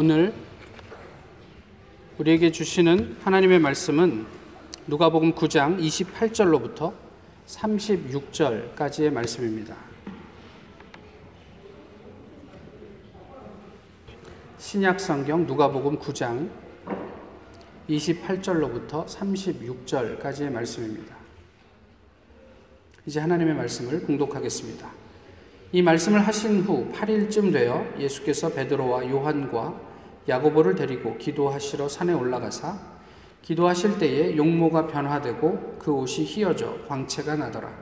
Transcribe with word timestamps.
오늘 0.00 0.32
우리에게 2.18 2.52
주시는 2.52 3.16
하나님의 3.20 3.58
말씀은 3.58 4.26
누가복음 4.86 5.32
9장 5.32 5.76
28절로부터 5.80 6.92
36절까지의 7.48 9.10
말씀입니다. 9.10 9.74
신약 14.58 15.00
성경 15.00 15.44
누가복음 15.48 15.98
9장 15.98 16.48
28절로부터 17.90 19.04
36절까지의 19.04 20.52
말씀입니다. 20.52 21.16
이제 23.04 23.18
하나님의 23.18 23.52
말씀을 23.56 24.04
공독하겠습니다. 24.04 24.92
이 25.72 25.82
말씀을 25.82 26.24
하신 26.24 26.60
후 26.60 26.88
8일쯤 26.92 27.52
되어 27.52 27.84
예수께서 27.98 28.48
베드로와 28.50 29.10
요한과 29.10 29.87
야고보를 30.28 30.74
데리고 30.74 31.16
기도하시러 31.16 31.88
산에 31.88 32.12
올라가사 32.12 32.78
기도하실 33.42 33.98
때에 33.98 34.36
용모가 34.36 34.86
변화되고 34.88 35.76
그 35.78 35.92
옷이 35.92 36.26
휘어져 36.26 36.76
광채가 36.86 37.36
나더라. 37.36 37.72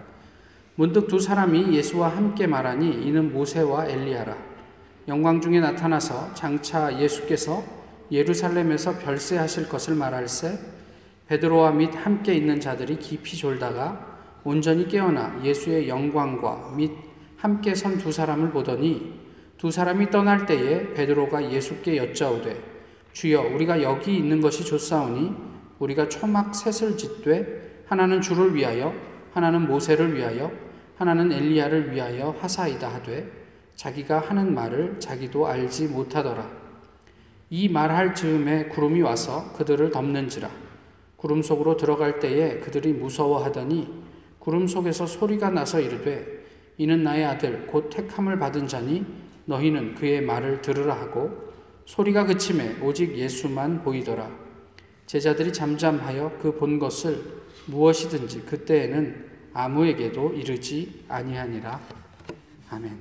문득 0.76 1.08
두 1.08 1.18
사람이 1.18 1.74
예수와 1.74 2.08
함께 2.08 2.46
말하니 2.46 3.06
이는 3.06 3.32
모세와 3.32 3.86
엘리야라. 3.86 4.36
영광 5.08 5.40
중에 5.40 5.60
나타나서 5.60 6.34
장차 6.34 7.00
예수께서 7.00 7.64
예루살렘에서 8.12 8.98
별세하실 8.98 9.68
것을 9.68 9.94
말할세 9.94 10.58
베드로와 11.28 11.72
및 11.72 11.90
함께 11.94 12.34
있는 12.34 12.60
자들이 12.60 12.98
깊이 12.98 13.36
졸다가 13.36 14.18
온전히 14.44 14.86
깨어나 14.86 15.40
예수의 15.42 15.88
영광과 15.88 16.74
및 16.76 16.92
함께 17.36 17.74
선 17.74 17.98
두 17.98 18.12
사람을 18.12 18.50
보더니 18.50 19.25
두 19.58 19.70
사람이 19.70 20.10
떠날 20.10 20.44
때에 20.44 20.92
베드로가 20.92 21.50
예수께 21.50 21.96
여짜오되 21.96 22.56
주여 23.12 23.42
우리가 23.54 23.82
여기 23.82 24.16
있는 24.16 24.40
것이 24.40 24.64
좋사오니 24.64 25.32
우리가 25.78 26.08
초막 26.08 26.54
셋을 26.54 26.96
짓되 26.96 27.84
하나는 27.86 28.20
주를 28.20 28.54
위하여 28.54 28.92
하나는 29.32 29.66
모세를 29.66 30.14
위하여 30.14 30.52
하나는 30.96 31.32
엘리야를 31.32 31.92
위하여 31.92 32.34
하사이다 32.40 32.88
하되 32.88 33.30
자기가 33.74 34.18
하는 34.20 34.54
말을 34.54 34.98
자기도 34.98 35.46
알지 35.46 35.88
못하더라. 35.88 36.50
이 37.50 37.68
말할 37.68 38.14
즈음에 38.14 38.64
구름이 38.66 39.02
와서 39.02 39.52
그들을 39.52 39.90
덮는지라. 39.90 40.50
구름 41.16 41.42
속으로 41.42 41.76
들어갈 41.76 42.18
때에 42.18 42.58
그들이 42.60 42.92
무서워하더니 42.94 44.04
구름 44.38 44.66
속에서 44.66 45.06
소리가 45.06 45.50
나서 45.50 45.80
이르되 45.80 46.44
이는 46.78 47.02
나의 47.02 47.24
아들 47.24 47.66
곧 47.66 47.90
택함을 47.90 48.38
받은 48.38 48.66
자니 48.66 49.04
너희는 49.46 49.94
그의 49.94 50.22
말을 50.22 50.60
들으라 50.60 50.94
하고 50.94 51.52
소리가 51.86 52.26
그침에 52.26 52.78
오직 52.80 53.16
예수만 53.16 53.82
보이더라. 53.82 54.30
제자들이 55.06 55.52
잠잠하여 55.52 56.38
그 56.40 56.58
본 56.58 56.78
것을 56.78 57.36
무엇이든지 57.66 58.42
그때에는 58.42 59.26
아무에게도 59.54 60.34
이르지 60.34 61.04
아니하니라. 61.08 61.80
아멘. 62.70 62.98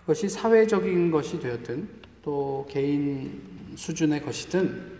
그것이 0.00 0.28
사회적인 0.28 1.10
것이 1.10 1.40
되었든 1.40 1.88
또 2.22 2.66
개인 2.70 3.74
수준의 3.74 4.22
것이든 4.22 4.95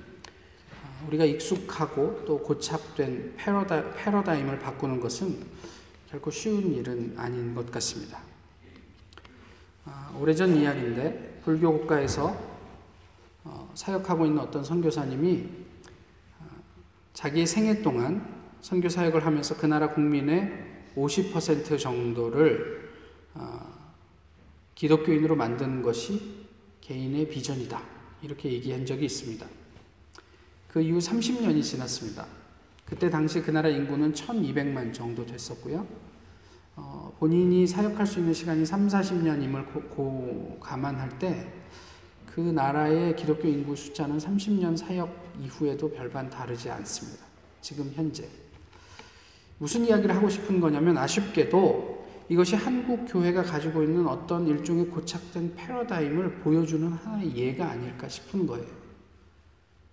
우리가 1.06 1.24
익숙하고 1.24 2.24
또 2.26 2.38
고착된 2.38 3.34
패러다, 3.36 3.94
패러다임을 3.94 4.58
바꾸는 4.58 5.00
것은 5.00 5.44
결코 6.10 6.30
쉬운 6.30 6.74
일은 6.74 7.14
아닌 7.16 7.54
것 7.54 7.70
같습니다. 7.70 8.20
아, 9.84 10.16
오래전 10.18 10.56
이야기인데 10.56 11.40
불교 11.44 11.72
국가에서 11.78 12.36
어, 13.44 13.70
사역하고 13.74 14.26
있는 14.26 14.40
어떤 14.40 14.64
선교사님이 14.64 15.48
어, 16.40 16.44
자기의 17.14 17.46
생애 17.46 17.82
동안 17.82 18.34
선교 18.60 18.88
사역을 18.88 19.24
하면서 19.24 19.56
그 19.56 19.66
나라 19.66 19.90
국민의 19.92 20.92
50% 20.96 21.78
정도를 21.78 22.90
어, 23.34 23.76
기독교인으로 24.74 25.36
만드는 25.36 25.82
것이 25.82 26.46
개인의 26.80 27.28
비전이다. 27.28 27.80
이렇게 28.22 28.52
얘기한 28.52 28.84
적이 28.84 29.04
있습니다. 29.04 29.46
그 30.76 30.82
이후 30.82 30.98
30년이 30.98 31.62
지났습니다. 31.62 32.26
그때 32.84 33.08
당시 33.08 33.40
그 33.40 33.50
나라 33.50 33.70
인구는 33.70 34.12
1200만 34.12 34.92
정도 34.92 35.24
됐었고요. 35.24 35.86
어, 36.76 37.16
본인이 37.18 37.66
사역할 37.66 38.06
수 38.06 38.18
있는 38.18 38.34
시간이 38.34 38.66
3, 38.66 38.86
40년임을 38.86 39.72
고, 39.72 39.80
고 39.82 40.58
감안할 40.60 41.18
때 41.18 41.66
그 42.36 42.42
나라의 42.42 43.16
기독교 43.16 43.48
인구 43.48 43.74
숫자는 43.74 44.18
30년 44.18 44.76
사역 44.76 45.10
이후에도 45.40 45.90
별반 45.90 46.28
다르지 46.28 46.68
않습니다. 46.68 47.24
지금 47.62 47.90
현재. 47.94 48.28
무슨 49.56 49.86
이야기를 49.86 50.14
하고 50.14 50.28
싶은 50.28 50.60
거냐면 50.60 50.98
아쉽게도 50.98 52.04
이것이 52.28 52.54
한국 52.54 53.06
교회가 53.10 53.42
가지고 53.42 53.82
있는 53.82 54.06
어떤 54.06 54.46
일종의 54.46 54.88
고착된 54.88 55.54
패러다임을 55.54 56.40
보여주는 56.40 56.86
하나의 56.92 57.34
예가 57.34 57.70
아닐까 57.70 58.06
싶은 58.06 58.46
거예요. 58.46 58.85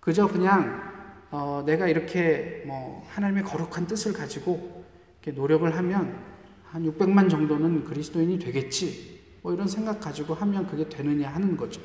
그저 0.04 0.28
그냥 0.28 0.92
어, 1.30 1.62
내가 1.64 1.88
이렇게 1.88 2.62
뭐 2.66 3.02
하나님의 3.08 3.42
거룩한 3.42 3.86
뜻을 3.86 4.12
가지고 4.12 4.84
이렇게 5.22 5.40
노력을 5.40 5.74
하면 5.74 6.22
한 6.66 6.84
600만 6.84 7.30
정도는 7.30 7.84
그리스도인이 7.84 8.38
되겠지. 8.38 9.38
뭐 9.40 9.54
이런 9.54 9.66
생각 9.66 10.00
가지고 10.00 10.34
하면 10.34 10.66
그게 10.66 10.86
되느냐 10.90 11.30
하는 11.30 11.56
거죠. 11.56 11.80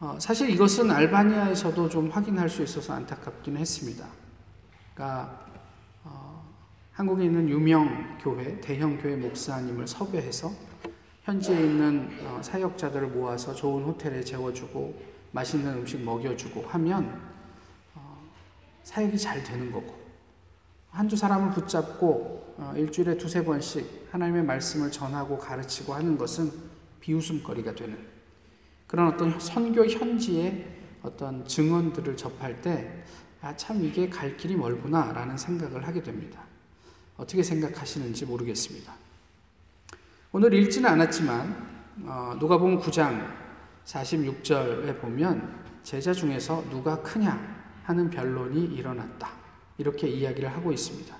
어, 0.00 0.16
사실 0.18 0.50
이것은 0.50 0.90
알바니아에서도 0.90 1.88
좀 1.88 2.08
확인할 2.08 2.48
수 2.48 2.64
있어서 2.64 2.94
안타깝기는 2.94 3.60
했습니다. 3.60 4.08
그러니까 4.92 5.46
어, 6.02 6.52
한국에 6.90 7.26
있는 7.26 7.48
유명 7.48 8.18
교회, 8.20 8.60
대형 8.60 8.98
교회 8.98 9.14
목사님을 9.14 9.86
섭외해서 9.86 10.50
현지에 11.22 11.60
있는 11.60 12.10
어, 12.24 12.40
사역자들을 12.42 13.06
모아서 13.06 13.54
좋은 13.54 13.84
호텔에 13.84 14.24
재워주고 14.24 15.13
맛있는 15.34 15.74
음식 15.74 16.00
먹여주고 16.02 16.62
하면 16.68 17.20
어, 17.94 18.18
사역이 18.84 19.18
잘 19.18 19.42
되는 19.42 19.70
거고 19.70 20.02
한 20.90 21.08
두 21.08 21.16
사람을 21.16 21.50
붙잡고 21.50 22.54
어, 22.56 22.72
일주일에 22.76 23.18
두세 23.18 23.44
번씩 23.44 24.08
하나님의 24.12 24.44
말씀을 24.44 24.92
전하고 24.92 25.38
가르치고 25.38 25.92
하는 25.92 26.16
것은 26.16 26.52
비웃음거리가 27.00 27.74
되는 27.74 27.98
그런 28.86 29.08
어떤 29.08 29.38
선교 29.40 29.84
현지의 29.84 30.68
어떤 31.02 31.44
증언들을 31.46 32.16
접할 32.16 32.62
때, 32.62 33.02
아, 33.42 33.54
참 33.56 33.84
이게 33.84 34.08
갈 34.08 34.36
길이 34.36 34.54
멀구나 34.56 35.12
라는 35.12 35.36
생각을 35.36 35.86
하게 35.86 36.02
됩니다. 36.02 36.40
어떻게 37.16 37.42
생각하시는지 37.42 38.24
모르겠습니다. 38.24 38.94
오늘 40.32 40.54
읽지는 40.54 40.88
않았지만, 40.88 41.74
어, 42.04 42.36
누가 42.38 42.56
보면 42.56 42.80
9장 42.80 43.43
46절에 43.84 45.00
보면 45.00 45.64
제자 45.82 46.12
중에서 46.12 46.64
누가 46.70 47.00
크냐 47.02 47.54
하는 47.84 48.08
변론이 48.08 48.64
일어났다. 48.64 49.30
이렇게 49.78 50.08
이야기를 50.08 50.48
하고 50.48 50.72
있습니다. 50.72 51.14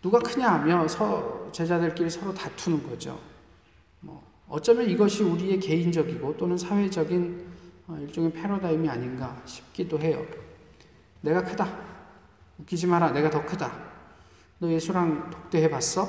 누가 0.00 0.18
크냐 0.18 0.52
하며 0.52 0.86
서, 0.88 1.50
제자들끼리 1.52 2.08
서로 2.10 2.32
다투는 2.32 2.88
거죠. 2.88 3.20
뭐, 4.00 4.22
어쩌면 4.48 4.88
이것이 4.88 5.22
우리의 5.22 5.60
개인적이고 5.60 6.36
또는 6.36 6.56
사회적인 6.56 7.54
어, 7.86 7.98
일종의 8.00 8.32
패러다임이 8.32 8.88
아닌가 8.88 9.40
싶기도 9.44 9.98
해요. 9.98 10.24
내가 11.20 11.42
크다. 11.42 11.68
웃기지 12.58 12.86
마라. 12.86 13.10
내가 13.10 13.28
더 13.28 13.44
크다. 13.44 13.72
너 14.58 14.70
예수랑 14.70 15.30
독대해 15.30 15.68
봤어? 15.68 16.08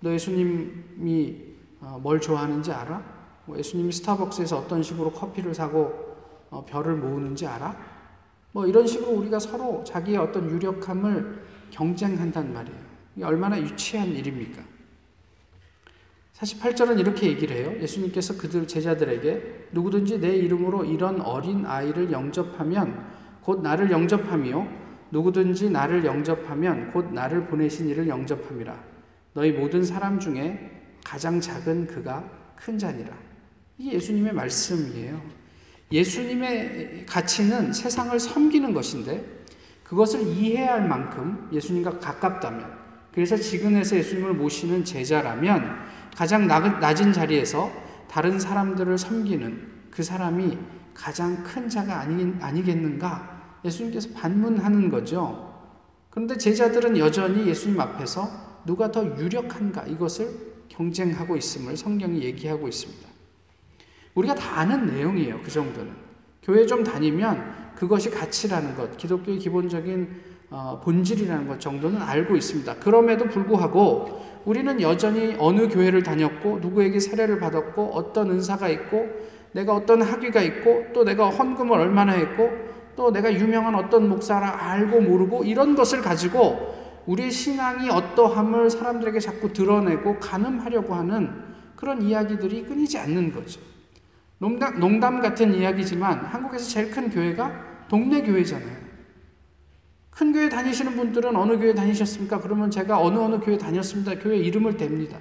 너 0.00 0.12
예수님이 0.12 1.50
어, 1.80 1.98
뭘 2.02 2.20
좋아하는지 2.20 2.72
알아? 2.72 3.19
뭐 3.50 3.58
예수님이 3.58 3.90
스타벅스에서 3.90 4.58
어떤 4.58 4.80
식으로 4.80 5.10
커피를 5.10 5.52
사고 5.52 6.14
어, 6.50 6.64
별을 6.64 6.94
모으는지 6.94 7.48
알아? 7.48 7.76
뭐 8.52 8.64
이런 8.64 8.86
식으로 8.86 9.10
우리가 9.10 9.40
서로 9.40 9.82
자기의 9.82 10.18
어떤 10.18 10.48
유력함을 10.48 11.42
경쟁한단 11.70 12.52
말이에요. 12.52 12.78
얼마나 13.24 13.60
유치한 13.60 14.08
일입니까? 14.08 14.62
48절은 16.34 17.00
이렇게 17.00 17.26
얘기를 17.26 17.56
해요. 17.56 17.82
예수님께서 17.82 18.36
그들 18.36 18.68
제자들에게 18.68 19.68
누구든지 19.72 20.20
내 20.20 20.36
이름으로 20.36 20.84
이런 20.84 21.20
어린 21.20 21.66
아이를 21.66 22.12
영접하면 22.12 23.04
곧 23.42 23.62
나를 23.62 23.90
영접하며 23.90 24.68
누구든지 25.10 25.70
나를 25.70 26.04
영접하면 26.04 26.92
곧 26.92 27.12
나를 27.12 27.46
보내신 27.46 27.88
이를 27.88 28.06
영접함이라. 28.08 28.80
너희 29.34 29.50
모든 29.50 29.84
사람 29.84 30.20
중에 30.20 30.70
가장 31.04 31.40
작은 31.40 31.88
그가 31.88 32.24
큰 32.54 32.78
자니라. 32.78 33.29
이게 33.80 33.94
예수님의 33.94 34.34
말씀이에요. 34.34 35.22
예수님의 35.90 37.06
가치는 37.06 37.72
세상을 37.72 38.20
섬기는 38.20 38.74
것인데 38.74 39.24
그것을 39.84 40.26
이해할 40.26 40.86
만큼 40.86 41.48
예수님과 41.50 41.98
가깝다면 41.98 42.78
그래서 43.10 43.36
지근에서 43.38 43.96
예수님을 43.96 44.34
모시는 44.34 44.84
제자라면 44.84 45.78
가장 46.14 46.46
낮은 46.46 47.14
자리에서 47.14 47.72
다른 48.06 48.38
사람들을 48.38 48.98
섬기는 48.98 49.68
그 49.90 50.02
사람이 50.02 50.58
가장 50.92 51.42
큰 51.42 51.66
자가 51.66 52.00
아니, 52.00 52.34
아니겠는가? 52.38 53.60
예수님께서 53.64 54.10
반문하는 54.10 54.90
거죠. 54.90 55.54
그런데 56.10 56.36
제자들은 56.36 56.98
여전히 56.98 57.48
예수님 57.48 57.80
앞에서 57.80 58.60
누가 58.66 58.92
더 58.92 59.06
유력한가 59.18 59.86
이것을 59.86 60.28
경쟁하고 60.68 61.36
있음을 61.38 61.78
성경이 61.78 62.22
얘기하고 62.22 62.68
있습니다. 62.68 63.09
우리가 64.20 64.34
다 64.34 64.60
아는 64.60 64.86
내용이에요. 64.86 65.40
그 65.42 65.50
정도는. 65.50 65.90
교회 66.42 66.66
좀 66.66 66.84
다니면 66.84 67.72
그것이 67.74 68.10
가치라는 68.10 68.76
것, 68.76 68.96
기독교의 68.96 69.38
기본적인 69.38 70.30
어, 70.50 70.80
본질이라는 70.82 71.46
것 71.46 71.60
정도는 71.60 72.02
알고 72.02 72.36
있습니다. 72.36 72.74
그럼에도 72.76 73.26
불구하고 73.26 74.20
우리는 74.44 74.80
여전히 74.80 75.36
어느 75.38 75.68
교회를 75.68 76.02
다녔고 76.02 76.58
누구에게 76.60 76.98
세례를 76.98 77.38
받았고 77.38 77.92
어떤 77.94 78.30
은사가 78.30 78.68
있고 78.68 79.08
내가 79.52 79.74
어떤 79.74 80.02
학위가 80.02 80.42
있고 80.42 80.86
또 80.92 81.04
내가 81.04 81.28
헌금을 81.28 81.78
얼마나 81.78 82.12
했고 82.12 82.50
또 82.96 83.12
내가 83.12 83.32
유명한 83.32 83.74
어떤 83.76 84.08
목사라 84.08 84.70
알고 84.70 85.00
모르고 85.02 85.44
이런 85.44 85.76
것을 85.76 86.02
가지고 86.02 86.74
우리의 87.06 87.30
신앙이 87.30 87.88
어떠함을 87.88 88.70
사람들에게 88.70 89.20
자꾸 89.20 89.52
드러내고 89.52 90.18
가늠하려고 90.18 90.94
하는 90.94 91.30
그런 91.76 92.02
이야기들이 92.02 92.64
끊이지 92.64 92.98
않는 92.98 93.32
거죠. 93.32 93.60
농담, 94.40 94.80
농담 94.80 95.20
같은 95.20 95.54
이야기지만 95.54 96.24
한국에서 96.24 96.66
제일 96.66 96.90
큰 96.90 97.10
교회가 97.10 97.86
동네 97.88 98.22
교회잖아요. 98.22 98.80
큰 100.08 100.32
교회 100.32 100.48
다니시는 100.48 100.96
분들은 100.96 101.36
어느 101.36 101.58
교회 101.58 101.74
다니셨습니까? 101.74 102.40
그러면 102.40 102.70
제가 102.70 102.98
어느 103.00 103.18
어느 103.18 103.38
교회 103.38 103.58
다녔습니다. 103.58 104.18
교회 104.18 104.38
이름을 104.38 104.78
댑니다. 104.78 105.18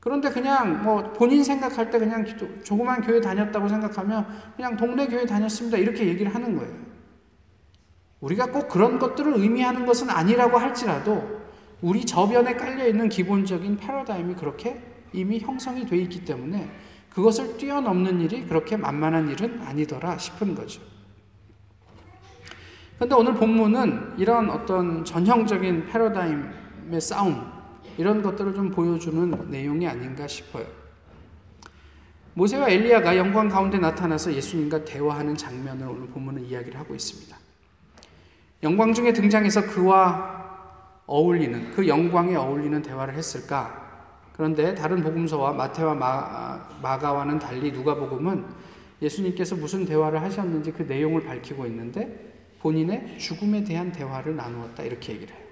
그런데 0.00 0.30
그냥 0.30 0.82
뭐 0.82 1.12
본인 1.12 1.44
생각할 1.44 1.90
때 1.90 1.98
그냥 1.98 2.24
조그만 2.62 3.02
교회 3.02 3.20
다녔다고 3.20 3.68
생각하면 3.68 4.26
그냥 4.56 4.78
동네 4.78 5.06
교회 5.06 5.26
다녔습니다. 5.26 5.76
이렇게 5.76 6.06
얘기를 6.06 6.34
하는 6.34 6.56
거예요. 6.56 6.74
우리가 8.20 8.46
꼭 8.46 8.68
그런 8.68 8.98
것들을 8.98 9.34
의미하는 9.36 9.84
것은 9.84 10.08
아니라고 10.08 10.56
할지라도 10.56 11.42
우리 11.82 12.06
저변에 12.06 12.54
깔려 12.54 12.88
있는 12.88 13.10
기본적인 13.10 13.76
패러다임이 13.76 14.36
그렇게 14.36 14.80
이미 15.12 15.38
형성이 15.38 15.84
돼 15.84 15.98
있기 15.98 16.24
때문에 16.24 16.70
그것을 17.14 17.56
뛰어넘는 17.56 18.20
일이 18.20 18.44
그렇게 18.44 18.76
만만한 18.76 19.30
일은 19.30 19.62
아니더라 19.62 20.18
싶은 20.18 20.54
거죠. 20.54 20.82
그런데 22.96 23.14
오늘 23.14 23.34
본문은 23.34 24.14
이런 24.18 24.50
어떤 24.50 25.04
전형적인 25.04 25.86
패러다임의 25.86 27.00
싸움, 27.00 27.52
이런 27.96 28.22
것들을 28.22 28.54
좀 28.54 28.70
보여주는 28.70 29.50
내용이 29.50 29.86
아닌가 29.86 30.26
싶어요. 30.26 30.66
모세와 32.34 32.68
엘리야가 32.68 33.16
영광 33.16 33.48
가운데 33.48 33.78
나타나서 33.78 34.32
예수님과 34.34 34.84
대화하는 34.84 35.36
장면을 35.36 35.86
오늘 35.86 36.08
본문은 36.08 36.44
이야기를 36.46 36.78
하고 36.78 36.94
있습니다. 36.96 37.36
영광 38.64 38.92
중에 38.92 39.12
등장해서 39.12 39.66
그와 39.66 40.42
어울리는, 41.06 41.70
그 41.72 41.86
영광에 41.86 42.34
어울리는 42.34 42.82
대화를 42.82 43.14
했을까? 43.14 43.83
그런데 44.34 44.74
다른 44.74 45.02
복음서와 45.02 45.52
마태와 45.52 45.94
마, 45.94 46.68
마가와는 46.82 47.38
달리 47.38 47.70
누가복음은 47.72 48.44
예수님께서 49.00 49.54
무슨 49.56 49.84
대화를 49.86 50.20
하셨는지 50.20 50.72
그 50.72 50.82
내용을 50.82 51.24
밝히고 51.24 51.66
있는데 51.66 52.32
본인의 52.60 53.18
죽음에 53.18 53.62
대한 53.62 53.92
대화를 53.92 54.36
나누었다 54.36 54.82
이렇게 54.82 55.12
얘기를 55.14 55.34
해요. 55.34 55.44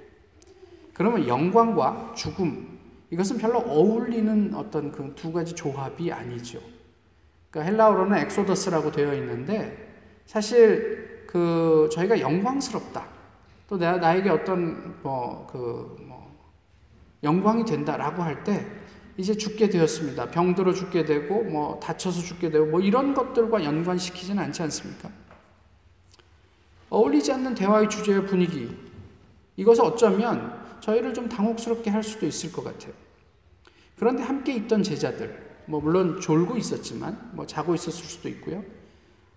그러면 0.95 1.29
영광과 1.29 2.13
죽음 2.17 2.79
이것은 3.11 3.39
별로 3.39 3.59
어울리는 3.59 4.55
어떤 4.55 4.91
그 4.91 5.15
두 5.15 5.33
가지 5.33 5.55
조합이 5.55 6.11
아니죠. 6.11 6.59
그러니까 7.51 7.71
헬라어로는 7.71 8.19
엑소더스라고 8.19 8.91
되어 8.91 9.15
있는데 9.15 9.95
사실 10.27 11.25
그 11.29 11.89
저희가 11.93 12.19
영광스럽다. 12.21 13.07
또 13.69 13.79
내가 13.79 13.99
나에게 13.99 14.31
어떤 14.31 14.97
뭐그 15.03 15.97
뭐 16.09 16.32
영광이 17.23 17.65
된다라고 17.65 18.23
할 18.23 18.45
때 18.45 18.67
이제 19.19 19.35
죽게 19.37 19.69
되었습니다. 19.69 20.31
병들어 20.31 20.73
죽게 20.73 21.05
되고 21.05 21.43
뭐 21.45 21.79
다쳐서 21.81 22.23
죽게 22.23 22.51
되고 22.51 22.67
뭐 22.67 22.81
이런 22.81 23.15
것들과 23.15 23.63
연관시키지는 23.63 24.43
않지 24.43 24.63
않습니까? 24.63 25.11
어울리지 26.89 27.33
않는 27.33 27.55
대화의 27.55 27.91
주제의 27.91 28.27
분위기. 28.27 28.75
이것을 29.57 29.85
어쩌면 29.85 30.61
저희를 30.81 31.15
좀 31.15 31.29
당혹스럽게 31.29 31.91
할 31.91 32.03
수도 32.03 32.27
있을 32.27 32.53
것 32.53 32.65
같아요. 32.65 32.93
그런데 33.99 34.23
함께 34.23 34.55
있던 34.55 34.83
제자들, 34.83 35.51
뭐 35.67 35.81
물론 35.81 36.21
졸고 36.21 36.57
있었지만, 36.57 37.31
뭐 37.35 37.47
자고 37.47 37.75
있었을 37.75 38.05
수도 38.05 38.29
있고요. 38.31 38.65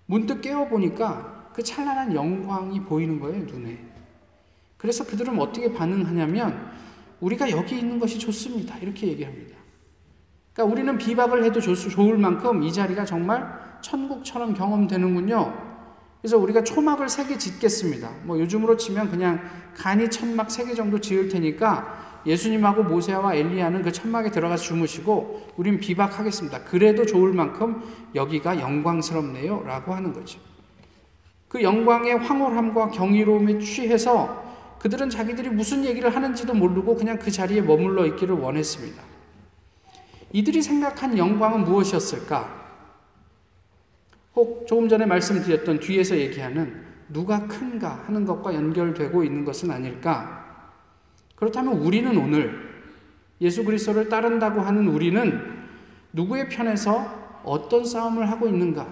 문득 0.05 0.41
깨어 0.41 0.67
보니까 0.67 1.51
그 1.53 1.61
찬란한 1.61 2.15
영광이 2.15 2.81
보이는 2.81 3.19
거예요, 3.19 3.43
눈에. 3.43 3.77
그래서 4.77 5.05
그들은 5.05 5.39
어떻게 5.39 5.71
반응하냐면, 5.71 6.71
우리가 7.19 7.49
여기 7.51 7.77
있는 7.77 7.99
것이 7.99 8.19
좋습니다. 8.19 8.77
이렇게 8.79 9.07
얘기합니다. 9.07 9.55
그러니까 10.53 10.73
우리는 10.73 10.97
비박을 10.97 11.43
해도 11.43 11.59
좋을 11.59 12.17
만큼 12.17 12.63
이 12.63 12.71
자리가 12.71 13.05
정말 13.05 13.47
천국처럼 13.81 14.53
경험되는군요. 14.53 15.65
그래서 16.21 16.37
우리가 16.37 16.63
초막을 16.63 17.07
세 17.09 17.27
개 17.27 17.37
짓겠습니다. 17.37 18.09
뭐 18.23 18.39
요즘으로 18.39 18.77
치면 18.77 19.11
그냥 19.11 19.41
간이 19.75 20.09
천막 20.09 20.49
세 20.49 20.65
개 20.65 20.73
정도 20.73 20.99
지을 20.99 21.29
테니까 21.29 22.21
예수님하고 22.25 22.83
모세와 22.83 23.35
엘리야는 23.35 23.83
그 23.83 23.91
천막에 23.91 24.31
들어가서 24.31 24.63
주무시고 24.63 25.49
우린 25.57 25.79
비박하겠습니다. 25.79 26.63
그래도 26.63 27.05
좋을 27.05 27.33
만큼 27.33 27.83
여기가 28.15 28.59
영광스럽네요. 28.59 29.63
라고 29.65 29.93
하는 29.93 30.13
거죠. 30.13 30.39
그 31.47 31.61
영광의 31.61 32.17
황홀함과 32.17 32.89
경이로움에 32.89 33.59
취해서 33.59 34.43
그들은 34.85 35.09
자기들이 35.09 35.49
무슨 35.49 35.83
얘기를 35.83 36.15
하는지도 36.15 36.53
모르고 36.53 36.95
그냥 36.95 37.17
그 37.17 37.31
자리에 37.31 37.59
머물러 37.59 38.05
있기를 38.05 38.35
원했습니다. 38.35 39.01
이들이 40.31 40.61
생각한 40.61 41.17
영광은 41.17 41.63
무엇이었을까? 41.63 42.67
혹 44.35 44.67
조금 44.67 44.87
전에 44.87 45.07
말씀드렸던 45.07 45.79
뒤에서 45.79 46.15
얘기하는 46.15 46.83
누가 47.09 47.47
큰가 47.47 48.03
하는 48.05 48.25
것과 48.25 48.53
연결되고 48.53 49.23
있는 49.23 49.43
것은 49.43 49.71
아닐까? 49.71 50.71
그렇다면 51.35 51.79
우리는 51.79 52.15
오늘 52.15 52.53
예수 53.41 53.65
그리스도를 53.65 54.07
따른다고 54.07 54.61
하는 54.61 54.87
우리는 54.87 55.65
누구의 56.13 56.47
편에서 56.49 57.41
어떤 57.43 57.85
싸움을 57.85 58.29
하고 58.29 58.47
있는가? 58.47 58.87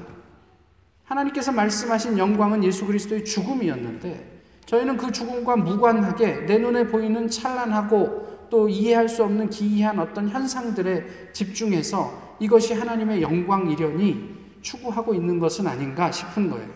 하나님께서 1.03 1.51
말씀하신 1.51 2.17
영광은 2.17 2.63
예수 2.63 2.87
그리스도의 2.87 3.23
죽음이었는데 3.25 4.32
저희는 4.65 4.97
그 4.97 5.11
죽음과 5.11 5.57
무관하게 5.57 6.45
내 6.45 6.57
눈에 6.57 6.87
보이는 6.87 7.27
찬란하고 7.27 8.47
또 8.49 8.69
이해할 8.69 9.09
수 9.09 9.23
없는 9.23 9.49
기이한 9.49 9.99
어떤 9.99 10.29
현상들에 10.29 11.31
집중해서 11.33 12.35
이것이 12.39 12.73
하나님의 12.73 13.21
영광이려니 13.21 14.33
추구하고 14.61 15.13
있는 15.13 15.39
것은 15.39 15.67
아닌가 15.67 16.11
싶은 16.11 16.49
거예요. 16.49 16.69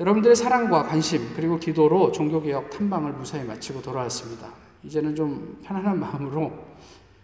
여러분들의 0.00 0.34
사랑과 0.34 0.82
관심 0.82 1.32
그리고 1.36 1.58
기도로 1.58 2.10
종교개혁 2.10 2.70
탐방을 2.70 3.12
무사히 3.12 3.44
마치고 3.44 3.82
돌아왔습니다. 3.82 4.52
이제는 4.82 5.14
좀 5.14 5.60
편안한 5.62 6.00
마음으로 6.00 6.52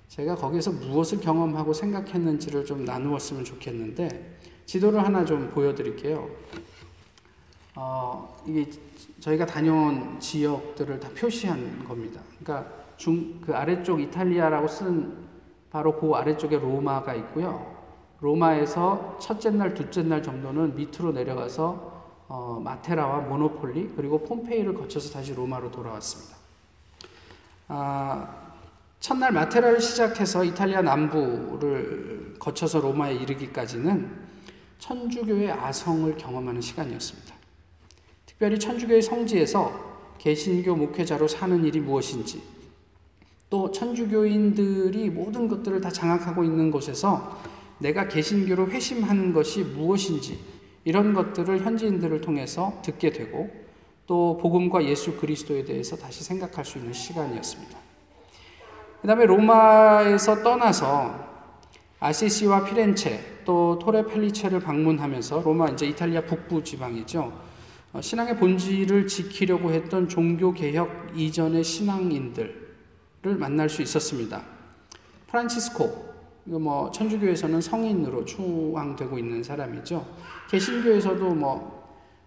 제가 0.08 0.36
거기서 0.36 0.72
무엇을 0.72 1.20
경험하고 1.20 1.72
생각했는지를 1.72 2.64
좀 2.64 2.84
나누었으면 2.84 3.44
좋겠는데 3.44 4.38
지도를 4.66 5.04
하나 5.04 5.24
좀 5.24 5.50
보여드릴게요. 5.50 6.28
어, 7.80 8.36
이게 8.44 8.68
저희가 9.20 9.46
다녀온 9.46 10.18
지역들을 10.18 10.98
다 10.98 11.08
표시한 11.16 11.84
겁니다. 11.86 12.20
그러니까 12.40 12.68
중, 12.96 13.40
그 13.40 13.54
아래쪽 13.54 14.00
이탈리아라고 14.00 14.66
쓴 14.66 15.16
바로 15.70 15.96
그 15.96 16.12
아래쪽에 16.12 16.58
로마가 16.58 17.14
있고요. 17.14 17.78
로마에서 18.20 19.18
첫째 19.20 19.50
날, 19.50 19.74
둘째 19.74 20.02
날 20.02 20.20
정도는 20.24 20.74
밑으로 20.74 21.12
내려가서 21.12 21.98
어, 22.26 22.60
마테라와 22.64 23.20
모노폴리 23.20 23.92
그리고 23.94 24.24
폼페이를 24.24 24.74
거쳐서 24.74 25.12
다시 25.12 25.32
로마로 25.32 25.70
돌아왔습니다. 25.70 26.36
아, 27.68 28.28
첫날 28.98 29.30
마테라를 29.30 29.80
시작해서 29.80 30.42
이탈리아 30.42 30.82
남부를 30.82 32.34
거쳐서 32.40 32.80
로마에 32.80 33.14
이르기까지는 33.14 34.26
천주교의 34.80 35.52
아성을 35.52 36.16
경험하는 36.16 36.60
시간이었습니다. 36.60 37.37
특별히 38.38 38.56
천주교의 38.56 39.02
성지에서 39.02 39.72
개신교 40.18 40.76
목회자로 40.76 41.26
사는 41.26 41.64
일이 41.64 41.80
무엇인지 41.80 42.40
또 43.50 43.72
천주교인들이 43.72 45.10
모든 45.10 45.48
것들을 45.48 45.80
다 45.80 45.90
장악하고 45.90 46.44
있는 46.44 46.70
곳에서 46.70 47.36
내가 47.78 48.06
개신교로 48.06 48.70
회심하는 48.70 49.32
것이 49.32 49.64
무엇인지 49.64 50.38
이런 50.84 51.14
것들을 51.14 51.64
현지인들을 51.64 52.20
통해서 52.20 52.80
듣게 52.82 53.10
되고 53.10 53.50
또 54.06 54.38
복음과 54.40 54.84
예수 54.84 55.16
그리스도에 55.16 55.64
대해서 55.64 55.96
다시 55.96 56.22
생각할 56.22 56.64
수 56.64 56.78
있는 56.78 56.92
시간이었습니다. 56.92 57.76
그 59.00 59.06
다음에 59.08 59.26
로마에서 59.26 60.44
떠나서 60.44 61.26
아시시와 61.98 62.64
피렌체 62.66 63.20
또 63.44 63.80
토레 63.80 64.06
펠리체를 64.06 64.60
방문하면서 64.60 65.42
로마 65.42 65.70
이제 65.70 65.86
이탈리아 65.86 66.20
북부 66.20 66.62
지방이죠. 66.62 67.47
어, 67.92 68.00
신앙의 68.00 68.36
본질을 68.36 69.06
지키려고 69.06 69.72
했던 69.72 70.08
종교 70.08 70.52
개혁 70.52 71.12
이전의 71.16 71.64
신앙인들을 71.64 72.54
만날 73.38 73.68
수 73.70 73.80
있었습니다. 73.82 74.42
프란치스코 75.28 76.08
이거 76.46 76.58
뭐 76.58 76.90
천주교에서는 76.90 77.60
성인으로 77.60 78.24
추앙되고 78.24 79.18
있는 79.18 79.42
사람이죠. 79.42 80.06
개신교에서도 80.50 81.34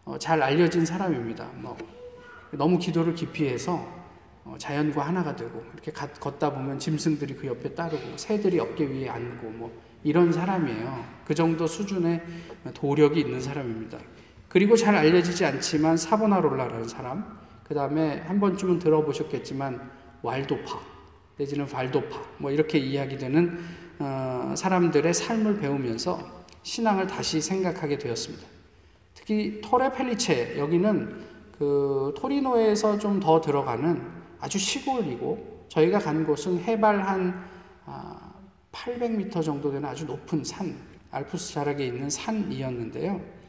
뭐잘 0.05 0.41
어, 0.41 0.45
알려진 0.45 0.85
사람입니다. 0.85 1.47
뭐 1.55 1.77
너무 2.51 2.77
기도를 2.79 3.13
깊이 3.13 3.47
해서 3.47 4.01
어, 4.43 4.55
자연과 4.57 5.05
하나가 5.05 5.35
되고 5.35 5.63
이렇게 5.73 5.91
걷다 5.91 6.53
보면 6.53 6.79
짐승들이 6.79 7.35
그 7.35 7.47
옆에 7.47 7.75
따르고 7.75 8.17
새들이 8.17 8.59
어깨 8.59 8.85
위에 8.85 9.09
앉고 9.09 9.49
뭐 9.51 9.71
이런 10.03 10.31
사람이에요. 10.31 11.05
그 11.25 11.35
정도 11.35 11.67
수준의 11.67 12.21
도력이 12.73 13.19
있는 13.19 13.39
사람입니다. 13.39 13.99
그리고 14.51 14.75
잘 14.75 14.95
알려지지 14.95 15.45
않지만 15.45 15.95
사보나롤라라는 15.95 16.85
사람, 16.85 17.39
그 17.63 17.73
다음에 17.73 18.19
한 18.27 18.41
번쯤은 18.41 18.79
들어보셨겠지만 18.79 19.89
왈도파 20.21 20.77
내지는 21.37 21.65
발도파 21.65 22.21
뭐 22.37 22.51
이렇게 22.51 22.77
이야기되는 22.77 23.59
어, 23.99 24.53
사람들의 24.57 25.13
삶을 25.13 25.61
배우면서 25.61 26.19
신앙을 26.63 27.07
다시 27.07 27.39
생각하게 27.39 27.97
되었습니다. 27.97 28.45
특히 29.13 29.61
토레 29.63 29.93
펠리체 29.93 30.57
여기는 30.57 31.21
그 31.57 32.13
토리노에서 32.17 32.99
좀 32.99 33.21
더 33.21 33.39
들어가는 33.39 34.01
아주 34.41 34.59
시골이고 34.59 35.67
저희가 35.69 35.99
간 35.99 36.25
곳은 36.25 36.59
해발 36.59 37.01
한 37.01 37.41
800m 38.73 39.37
아, 39.37 39.41
정도 39.41 39.71
되는 39.71 39.87
아주 39.87 40.05
높은 40.05 40.43
산, 40.43 40.75
알프스 41.09 41.53
자락에 41.53 41.85
있는 41.85 42.09
산이었는데요. 42.09 43.40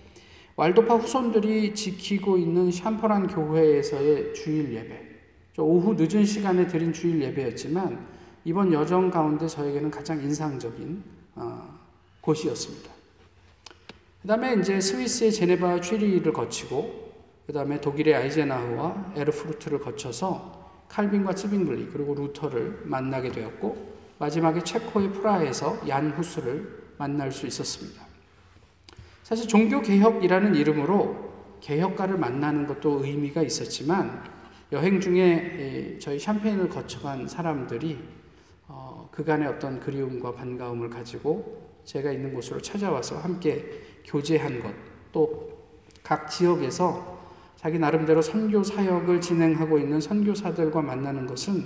왈도파 0.56 0.96
후손들이 0.96 1.74
지키고 1.74 2.36
있는 2.36 2.70
샴퍼란 2.70 3.26
교회에서의 3.28 4.34
주일 4.34 4.74
예배. 4.74 5.12
오후 5.58 5.94
늦은 5.94 6.24
시간에 6.24 6.66
드린 6.66 6.92
주일 6.92 7.22
예배였지만 7.22 8.06
이번 8.44 8.72
여정 8.72 9.10
가운데 9.10 9.46
저에게는 9.46 9.90
가장 9.90 10.20
인상적인 10.20 11.02
어, 11.36 11.78
곳이었습니다. 12.20 12.90
그 14.22 14.28
다음에 14.28 14.54
이제 14.54 14.80
스위스의 14.80 15.32
제네바 15.32 15.80
취리히를 15.80 16.32
거치고 16.32 17.12
그 17.46 17.52
다음에 17.52 17.80
독일의 17.80 18.14
아이제나흐와 18.14 19.14
에르푸르트를 19.16 19.80
거쳐서 19.80 20.62
칼빈과 20.88 21.34
츠빙글리 21.34 21.88
그리고 21.92 22.14
루터를 22.14 22.82
만나게 22.84 23.32
되었고 23.32 23.92
마지막에 24.18 24.62
체코의 24.62 25.12
프라하에서 25.12 25.88
얀 25.88 26.10
후스를 26.10 26.82
만날 26.98 27.32
수 27.32 27.46
있었습니다. 27.46 28.11
사실 29.22 29.48
종교 29.48 29.80
개혁이라는 29.80 30.54
이름으로 30.54 31.32
개혁가를 31.60 32.18
만나는 32.18 32.66
것도 32.66 33.04
의미가 33.04 33.42
있었지만 33.42 34.24
여행 34.72 35.00
중에 35.00 35.98
저희 36.00 36.18
샴페인을 36.18 36.68
거쳐간 36.68 37.28
사람들이 37.28 37.98
어, 38.68 39.08
그간의 39.12 39.46
어떤 39.48 39.78
그리움과 39.80 40.34
반가움을 40.34 40.90
가지고 40.90 41.70
제가 41.84 42.10
있는 42.10 42.32
곳으로 42.34 42.60
찾아와서 42.60 43.18
함께 43.18 43.64
교제한 44.04 44.60
것, 44.60 44.72
또 45.12 45.52
각 46.02 46.28
지역에서 46.28 47.20
자기 47.56 47.78
나름대로 47.78 48.20
선교 48.22 48.62
사역을 48.62 49.20
진행하고 49.20 49.78
있는 49.78 50.00
선교사들과 50.00 50.82
만나는 50.82 51.26
것은 51.26 51.64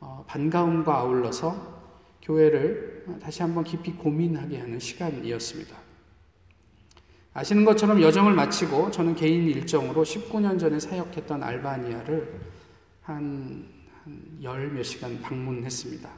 어, 0.00 0.24
반가움과 0.26 0.98
아울러서 0.98 1.80
교회를 2.22 3.06
다시 3.20 3.42
한번 3.42 3.62
깊이 3.62 3.92
고민하게 3.92 4.58
하는 4.58 4.78
시간이었습니다. 4.78 5.81
아시는 7.34 7.64
것처럼 7.64 8.02
여정을 8.02 8.34
마치고 8.34 8.90
저는 8.90 9.14
개인 9.14 9.48
일정으로 9.48 10.02
19년 10.02 10.58
전에 10.58 10.78
사역했던 10.78 11.42
알바니아를 11.42 12.40
한, 13.02 13.66
한몇 14.42 14.84
시간 14.84 15.20
방문했습니다. 15.22 16.10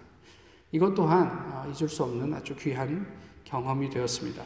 이것 0.73 0.92
또한 0.94 1.28
어, 1.52 1.73
잊을 1.73 1.88
수 1.88 2.02
없는 2.02 2.35
아주 2.35 2.56
귀한 2.56 3.06
경험이 3.44 3.90
되었습니다. 3.90 4.42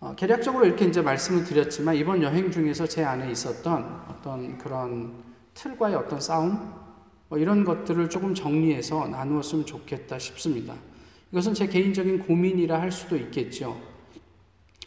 어, 0.00 0.14
개략적으로 0.14 0.66
이렇게 0.66 0.84
이제 0.84 1.00
말씀을 1.00 1.44
드렸지만 1.44 1.96
이번 1.96 2.22
여행 2.22 2.50
중에서 2.50 2.86
제 2.86 3.02
안에 3.02 3.30
있었던 3.30 4.04
어떤 4.10 4.58
그런 4.58 5.24
틀과의 5.54 5.94
어떤 5.94 6.20
싸움 6.20 6.74
뭐 7.30 7.38
이런 7.38 7.64
것들을 7.64 8.10
조금 8.10 8.34
정리해서 8.34 9.08
나누었으면 9.08 9.64
좋겠다 9.64 10.18
싶습니다. 10.18 10.74
이것은 11.32 11.54
제 11.54 11.66
개인적인 11.66 12.20
고민이라 12.20 12.78
할 12.78 12.92
수도 12.92 13.16
있겠죠. 13.16 13.95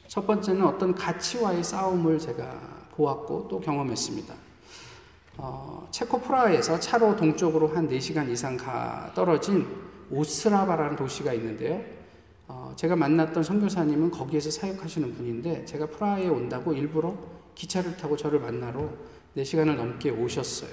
첫 0.09 0.25
번째는 0.25 0.65
어떤 0.65 0.95
가치와의 0.95 1.63
싸움을 1.63 2.17
제가 2.17 2.87
보았고 2.95 3.47
또 3.47 3.59
경험했습니다. 3.59 4.33
어, 5.37 5.87
체코 5.91 6.19
프라하에서 6.19 6.79
차로 6.79 7.15
동쪽으로 7.15 7.67
한 7.67 7.87
4시간 7.87 8.27
이상 8.27 8.57
가 8.57 9.11
떨어진 9.13 9.67
오스라바라는 10.09 10.95
도시가 10.95 11.31
있는데요. 11.33 11.79
어, 12.47 12.73
제가 12.75 12.95
만났던 12.95 13.43
선교사님은 13.43 14.09
거기에서 14.09 14.49
사역하시는 14.49 15.13
분인데 15.13 15.65
제가 15.65 15.85
프라하에 15.85 16.27
온다고 16.27 16.73
일부러 16.73 17.15
기차를 17.53 17.95
타고 17.95 18.17
저를 18.17 18.39
만나러 18.39 18.89
4시간을 19.37 19.75
넘게 19.75 20.09
오셨어요. 20.09 20.71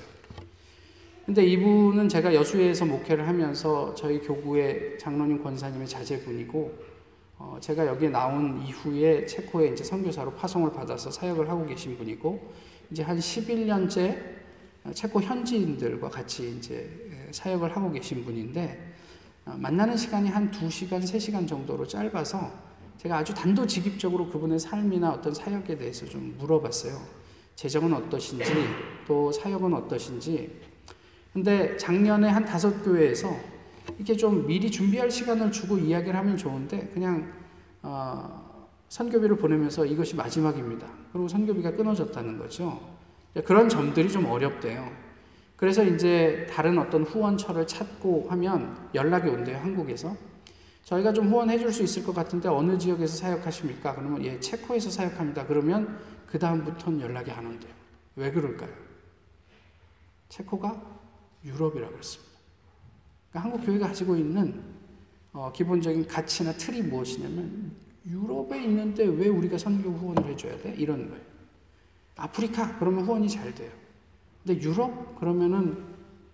근데 1.26 1.45
이분은 1.45 2.09
제가 2.09 2.35
여수에서 2.35 2.87
목회를 2.87 3.28
하면서 3.28 3.95
저희 3.95 4.19
교구의 4.21 4.97
장로님 4.99 5.43
권사님의 5.43 5.88
자제분이고 5.88 6.86
어, 7.38 7.59
제가 7.61 7.87
여기에 7.87 8.09
나온 8.09 8.62
이후에 8.62 9.26
체코에 9.26 9.69
이제 9.69 9.85
선교사로 9.85 10.33
파송을 10.35 10.73
받아서 10.73 11.11
사역을 11.11 11.49
하고 11.50 11.66
계신 11.66 11.97
분이고 11.99 12.52
이제 12.90 13.02
한 13.02 13.19
11년째 13.19 14.37
체코 14.95 15.21
현지인들과 15.21 16.09
같이 16.09 16.57
이제 16.57 17.28
사역을 17.33 17.75
하고 17.76 17.90
계신 17.90 18.25
분인데 18.25 18.95
어, 19.45 19.55
만나는 19.59 19.97
시간이 19.97 20.28
한 20.28 20.50
2시간, 20.50 21.02
3시간 21.02 21.47
정도로 21.47 21.87
짧아서 21.87 22.50
제가 22.99 23.19
아주 23.19 23.35
단도직입적으로 23.35 24.28
그분의 24.31 24.59
삶이나 24.59 25.11
어떤 25.11 25.35
사역에 25.35 25.76
대해서 25.76 26.07
좀 26.07 26.35
물어봤어요. 26.38 26.99
재정은 27.55 27.93
어떠신지, 27.93 28.45
또 29.07 29.31
사역은 29.31 29.73
어떠신지. 29.75 30.61
근데 31.33 31.76
작년에 31.76 32.28
한 32.28 32.45
다섯 32.45 32.83
교회에서 32.83 33.28
이렇게 33.95 34.16
좀 34.16 34.47
미리 34.47 34.71
준비할 34.71 35.11
시간을 35.11 35.52
주고 35.52 35.78
이야기를 35.78 36.14
하면 36.16 36.37
좋은데 36.37 36.90
그냥 36.93 37.33
어, 37.83 38.69
선교비를 38.88 39.37
보내면서 39.37 39.87
이것이 39.87 40.16
마지막입니다. 40.16 40.87
그리고 41.12 41.28
선교비가 41.28 41.73
끊어졌다는 41.73 42.38
거죠. 42.38 42.81
그런 43.45 43.69
점들이 43.69 44.11
좀 44.11 44.26
어렵대요. 44.26 44.90
그래서 45.57 45.83
이제 45.83 46.47
다른 46.50 46.78
어떤 46.78 47.02
후원처를 47.02 47.66
찾고 47.66 48.26
하면 48.31 48.88
연락이 48.95 49.28
온대요, 49.28 49.57
한국에서. 49.59 50.14
저희가 50.85 51.12
좀 51.12 51.28
후원해 51.28 51.59
줄 51.59 51.73
수 51.73 51.83
있을 51.83 52.05
것 52.05 52.14
같은데 52.14 52.49
어느 52.49 52.78
지역에서 52.78 53.16
사역하십니까? 53.16 53.95
그러면 53.95 54.25
예, 54.25 54.38
체코에서 54.38 54.90
사역합니다. 54.90 55.47
그러면 55.47 55.99
그 56.26 56.38
다음부터는 56.38 57.00
연락이 57.00 57.31
안 57.31 57.47
온대요. 57.47 57.73
왜 58.14 58.31
그럴까요? 58.31 58.71
체코가 60.28 60.81
유럽이라고 61.45 61.97
했습니다. 61.97 62.36
그러니까 63.37 63.40
한국 63.40 63.66
교회가 63.66 63.88
가지고 63.88 64.16
있는 64.16 64.62
어, 65.33 65.52
기본적인 65.55 66.07
가치나 66.07 66.52
틀이 66.52 66.83
무엇이냐면 66.83 67.73
유럽에 68.07 68.64
있는데 68.64 69.05
왜 69.05 69.28
우리가 69.28 69.59
선교 69.59 69.90
후원을 69.90 70.25
해줘야 70.31 70.57
돼? 70.59 70.75
이런 70.78 71.09
거예요. 71.09 71.23
아프리카 72.16 72.78
그러면 72.78 73.05
후원이 73.05 73.28
잘 73.28 73.55
돼요. 73.55 73.71
근데 74.45 74.61
유럽 74.62 75.19
그러면은 75.21 75.76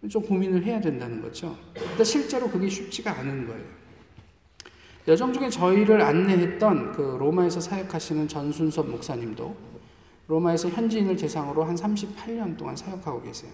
좀 0.09 0.23
고민을 0.23 0.65
해야 0.65 0.81
된다는 0.81 1.21
거죠. 1.21 1.57
근데 1.75 2.05
실제로 2.05 2.49
그게 2.49 2.69
쉽지가 2.69 3.19
않은 3.19 3.47
거예요. 3.47 3.65
여정 5.09 5.33
중에 5.33 5.49
저희를 5.51 6.01
안내했던 6.01 6.93
그 6.93 7.17
로마에서 7.19 7.61
사역하시는 7.61 8.29
전순섭 8.29 8.89
목사님도 8.89 9.57
로마에서 10.29 10.69
현지인을 10.69 11.17
대상으로 11.17 11.65
한 11.65 11.75
38년 11.75 12.57
동안 12.57 12.77
사역하고 12.77 13.23
계세요. 13.23 13.51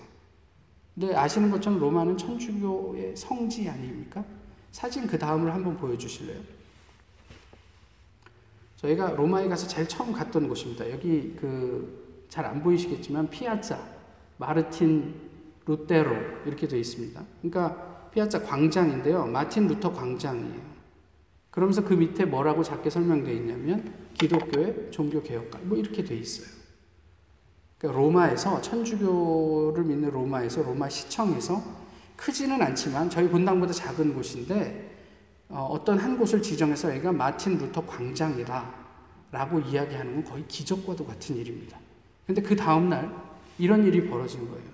근데 0.98 1.14
아시는 1.14 1.50
것처럼 1.52 1.78
로마는 1.78 2.16
천주교의 2.16 3.16
성지 3.16 3.68
아닙니까? 3.68 4.24
사진 4.72 5.06
그 5.06 5.16
다음을 5.16 5.54
한번 5.54 5.76
보여주실래요? 5.76 6.40
저희가 8.76 9.10
로마에 9.10 9.48
가서 9.48 9.68
제일 9.68 9.86
처음 9.86 10.12
갔던 10.12 10.48
곳입니다. 10.48 10.90
여기 10.90 11.34
그 11.36 12.08
잘 12.28 12.44
안 12.44 12.62
보이시겠지만 12.62 13.30
피아자 13.30 13.82
마르틴 14.36 15.14
루테로 15.64 16.10
이렇게 16.44 16.68
되어 16.68 16.78
있습니다. 16.78 17.24
그러니까 17.40 18.10
피아자 18.12 18.42
광장인데요. 18.42 19.24
마틴 19.26 19.66
루터 19.66 19.92
광장이에요. 19.94 20.60
그러면서 21.50 21.82
그 21.82 21.94
밑에 21.94 22.26
뭐라고 22.26 22.62
작게 22.62 22.90
설명되어 22.90 23.32
있냐면 23.34 23.94
기독교의 24.14 24.88
종교 24.90 25.22
개혁가 25.22 25.60
뭐 25.62 25.78
이렇게 25.78 26.04
되어 26.04 26.18
있어요. 26.18 26.57
그러니까 27.78 28.00
로마에서 28.00 28.60
천주교를 28.60 29.84
믿는 29.84 30.10
로마에서 30.10 30.62
로마 30.62 30.88
시청에서 30.88 31.62
크지는 32.16 32.60
않지만 32.60 33.08
저희 33.08 33.28
본당보다 33.28 33.72
작은 33.72 34.14
곳인데 34.14 34.96
어, 35.48 35.80
떤한 35.84 36.18
곳을 36.18 36.42
지정해서 36.42 36.90
여기가 36.90 37.12
마틴 37.12 37.56
루터 37.56 37.86
광장이다 37.86 38.74
라고 39.30 39.60
이야기하는 39.60 40.14
건 40.16 40.24
거의 40.24 40.44
기적과도 40.48 41.06
같은 41.06 41.36
일입니다. 41.36 41.78
근데 42.26 42.42
그 42.42 42.56
다음 42.56 42.88
날 42.88 43.10
이런 43.58 43.84
일이 43.84 44.08
벌어진 44.08 44.40
거예요. 44.48 44.64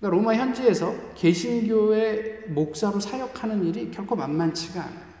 그러니까 0.00 0.16
로마 0.16 0.34
현지에서 0.34 0.94
개신교의 1.14 2.48
목사로 2.48 2.98
사역하는 2.98 3.64
일이 3.64 3.90
결코 3.90 4.16
만만치가 4.16 4.82
않아요. 4.82 5.12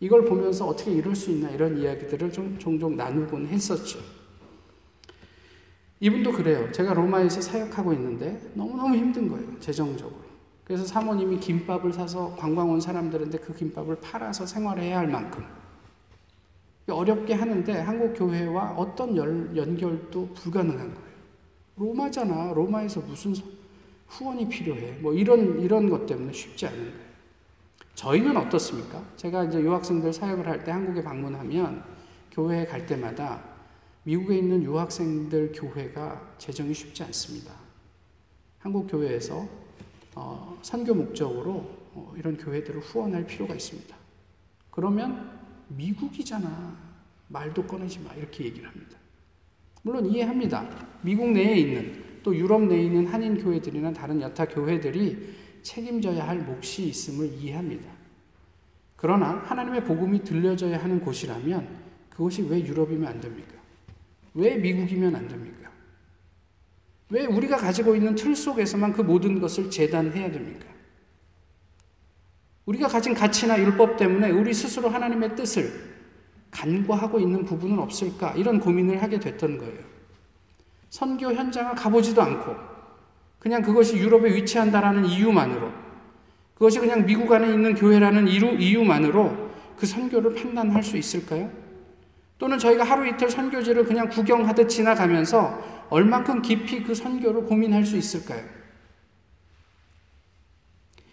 이걸 0.00 0.24
보면서 0.24 0.66
어떻게 0.66 0.92
이럴 0.92 1.16
수 1.16 1.32
있나 1.32 1.50
이런 1.50 1.76
이야기들을 1.76 2.32
좀 2.32 2.56
종종 2.58 2.96
나누곤 2.96 3.48
했었죠. 3.48 3.98
이분도 6.00 6.32
그래요. 6.32 6.70
제가 6.70 6.94
로마에서 6.94 7.40
사역하고 7.40 7.92
있는데 7.94 8.40
너무너무 8.54 8.94
힘든 8.96 9.28
거예요. 9.28 9.58
재정적으로. 9.58 10.28
그래서 10.64 10.84
사모님이 10.84 11.38
김밥을 11.40 11.92
사서 11.92 12.36
관광 12.36 12.70
온 12.70 12.80
사람들한테 12.80 13.38
그 13.38 13.54
김밥을 13.54 13.96
팔아서 14.00 14.46
생활해야 14.46 14.98
할 14.98 15.08
만큼 15.08 15.44
어렵게 16.88 17.34
하는데 17.34 17.72
한국 17.80 18.14
교회와 18.14 18.72
어떤 18.76 19.16
연, 19.16 19.54
연결도 19.56 20.28
불가능한 20.34 20.94
거예요. 20.94 21.08
로마잖아. 21.76 22.52
로마에서 22.54 23.00
무슨 23.00 23.34
후원이 24.08 24.48
필요해. 24.48 24.98
뭐 25.00 25.12
이런 25.12 25.60
이런 25.60 25.90
것 25.90 26.06
때문에 26.06 26.32
쉽지 26.32 26.66
않은 26.66 26.78
거예요. 26.78 27.08
저희는 27.94 28.36
어떻습니까? 28.36 29.02
제가 29.16 29.44
이제 29.44 29.60
유학생들 29.60 30.12
사역을 30.12 30.46
할 30.46 30.64
때 30.64 30.70
한국에 30.70 31.02
방문하면 31.02 31.82
교회에 32.30 32.64
갈 32.66 32.86
때마다 32.86 33.42
미국에 34.08 34.38
있는 34.38 34.62
유학생들 34.62 35.52
교회가 35.54 36.36
재정이 36.38 36.72
쉽지 36.72 37.02
않습니다. 37.02 37.52
한국 38.58 38.90
교회에서 38.90 39.46
어, 40.14 40.58
선교 40.62 40.94
목적으로 40.94 41.76
어, 41.92 42.14
이런 42.16 42.38
교회들을 42.38 42.80
후원할 42.80 43.26
필요가 43.26 43.54
있습니다. 43.54 43.94
그러면 44.70 45.38
미국이잖아. 45.68 46.74
말도 47.28 47.66
꺼내지 47.66 47.98
마. 47.98 48.14
이렇게 48.14 48.46
얘기를 48.46 48.66
합니다. 48.66 48.96
물론 49.82 50.06
이해합니다. 50.06 50.66
미국 51.02 51.30
내에 51.30 51.56
있는 51.58 52.20
또 52.22 52.34
유럽 52.34 52.62
내에 52.62 52.84
있는 52.84 53.06
한인 53.08 53.36
교회들이나 53.36 53.92
다른 53.92 54.22
여타 54.22 54.46
교회들이 54.46 55.34
책임져야 55.60 56.26
할 56.26 56.38
몫이 56.38 56.88
있음을 56.88 57.26
이해합니다. 57.34 57.92
그러나 58.96 59.32
하나님의 59.44 59.84
복음이 59.84 60.24
들려져야 60.24 60.82
하는 60.82 60.98
곳이라면 60.98 61.68
그것이 62.08 62.40
왜 62.48 62.64
유럽이면 62.64 63.06
안 63.06 63.20
됩니까? 63.20 63.57
왜 64.34 64.56
미국이면 64.56 65.14
안 65.16 65.28
됩니까? 65.28 65.70
왜 67.10 67.24
우리가 67.24 67.56
가지고 67.56 67.96
있는 67.96 68.14
틀 68.14 68.36
속에서만 68.36 68.92
그 68.92 69.02
모든 69.02 69.40
것을 69.40 69.70
재단해야 69.70 70.30
됩니까? 70.30 70.66
우리가 72.66 72.86
가진 72.86 73.14
가치나 73.14 73.58
율법 73.58 73.96
때문에 73.96 74.30
우리 74.30 74.52
스스로 74.52 74.90
하나님의 74.90 75.36
뜻을 75.36 75.88
간과하고 76.50 77.18
있는 77.18 77.44
부분은 77.44 77.78
없을까? 77.78 78.32
이런 78.32 78.60
고민을 78.60 79.02
하게 79.02 79.18
됐던 79.18 79.58
거예요. 79.58 79.78
선교 80.90 81.32
현장을 81.32 81.74
가보지도 81.74 82.20
않고, 82.20 82.54
그냥 83.38 83.62
그것이 83.62 83.96
유럽에 83.96 84.34
위치한다라는 84.34 85.06
이유만으로, 85.06 85.72
그것이 86.54 86.80
그냥 86.80 87.06
미국 87.06 87.32
안에 87.32 87.50
있는 87.52 87.74
교회라는 87.74 88.28
이유만으로 88.28 89.48
그 89.76 89.86
선교를 89.86 90.34
판단할 90.34 90.82
수 90.82 90.96
있을까요? 90.96 91.50
또는 92.38 92.58
저희가 92.58 92.84
하루 92.84 93.06
이틀 93.06 93.28
선교지를 93.28 93.84
그냥 93.84 94.08
구경하듯 94.08 94.68
지나가면서 94.68 95.86
얼만큼 95.90 96.42
깊이 96.42 96.82
그 96.82 96.94
선교를 96.94 97.44
고민할 97.44 97.84
수 97.84 97.96
있을까요? 97.96 98.42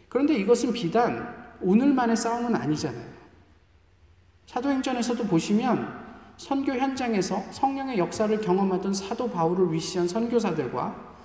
그런데 0.07 0.35
이것은 0.35 0.71
비단 0.71 1.55
오늘만의 1.61 2.15
싸움은 2.15 2.55
아니잖아요. 2.55 3.15
사도행전에서도 4.45 5.25
보시면 5.25 6.05
선교 6.37 6.73
현장에서 6.73 7.43
성령의 7.51 7.97
역사를 7.97 8.39
경험하던 8.39 8.93
사도 8.93 9.29
바울을 9.29 9.73
위시한 9.73 10.07
선교사들과 10.07 11.15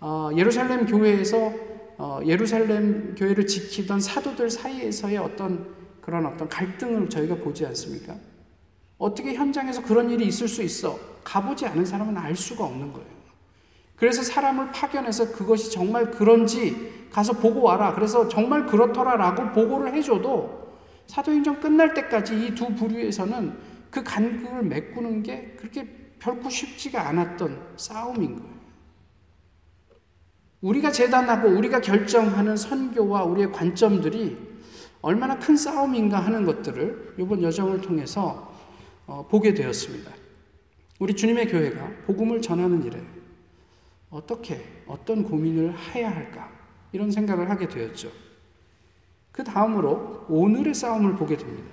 어, 0.00 0.30
예루살렘 0.34 0.86
교회에서 0.86 1.52
어, 1.98 2.20
예루살렘 2.26 3.14
교회를 3.14 3.46
지키던 3.46 4.00
사도들 4.00 4.50
사이에서의 4.50 5.18
어떤 5.18 5.74
그런 6.00 6.26
어떤 6.26 6.48
갈등을 6.48 7.08
저희가 7.08 7.36
보지 7.36 7.64
않습니까? 7.66 8.16
어떻게 8.98 9.34
현장에서 9.34 9.82
그런 9.82 10.10
일이 10.10 10.26
있을 10.26 10.48
수 10.48 10.62
있어? 10.62 10.98
가보지 11.24 11.66
않은 11.66 11.84
사람은 11.84 12.16
알 12.16 12.34
수가 12.34 12.64
없는 12.64 12.92
거예요. 12.92 13.16
그래서 13.96 14.22
사람을 14.22 14.72
파견해서 14.72 15.32
그것이 15.32 15.70
정말 15.70 16.10
그런지 16.10 17.06
가서 17.10 17.32
보고 17.34 17.62
와라. 17.62 17.94
그래서 17.94 18.28
정말 18.28 18.66
그렇더라 18.66 19.16
라고 19.16 19.50
보고를 19.52 19.94
해줘도 19.94 20.74
사도행전 21.06 21.60
끝날 21.60 21.94
때까지 21.94 22.34
이 22.46 22.54
두 22.54 22.74
부류에서는 22.74 23.54
그 23.90 24.02
간극을 24.02 24.62
메꾸는 24.64 25.22
게 25.22 25.54
그렇게 25.58 25.88
결코 26.20 26.48
쉽지가 26.50 27.08
않았던 27.08 27.58
싸움인 27.76 28.36
거예요. 28.36 28.56
우리가 30.60 30.90
재단하고 30.90 31.48
우리가 31.48 31.80
결정하는 31.80 32.56
선교와 32.56 33.24
우리의 33.24 33.52
관점들이 33.52 34.36
얼마나 35.00 35.38
큰 35.38 35.56
싸움인가 35.56 36.18
하는 36.18 36.44
것들을 36.44 37.14
이번 37.18 37.42
여정을 37.42 37.80
통해서 37.80 38.22
어, 38.26 38.45
보게 39.28 39.54
되었습니다. 39.54 40.12
우리 40.98 41.14
주님의 41.14 41.48
교회가 41.48 41.90
복음을 42.06 42.40
전하는 42.42 42.82
일에 42.84 43.00
어떻게 44.10 44.64
어떤 44.86 45.24
고민을 45.24 45.76
해야 45.78 46.10
할까 46.10 46.50
이런 46.92 47.10
생각을 47.10 47.50
하게 47.50 47.68
되었죠. 47.68 48.10
그 49.30 49.44
다음으로 49.44 50.24
오늘의 50.28 50.74
싸움을 50.74 51.16
보게 51.16 51.36
됩니다. 51.36 51.68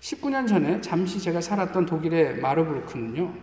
19년 0.00 0.46
전에 0.46 0.80
잠시 0.80 1.18
제가 1.18 1.40
살았던 1.40 1.86
독일의 1.86 2.38
마르부르크는요. 2.40 3.34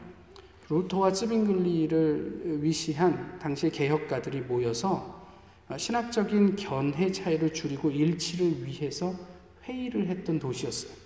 루터와 0.70 1.12
츠빙글리를 1.12 2.64
위시한 2.64 3.38
당시 3.40 3.70
개혁가들이 3.70 4.42
모여서 4.42 5.28
신학적인 5.76 6.56
견해 6.56 7.12
차이를 7.12 7.54
줄이고 7.54 7.92
일치를 7.92 8.66
위해서 8.66 9.14
회의를 9.66 10.08
했던 10.08 10.40
도시였어요. 10.40 11.03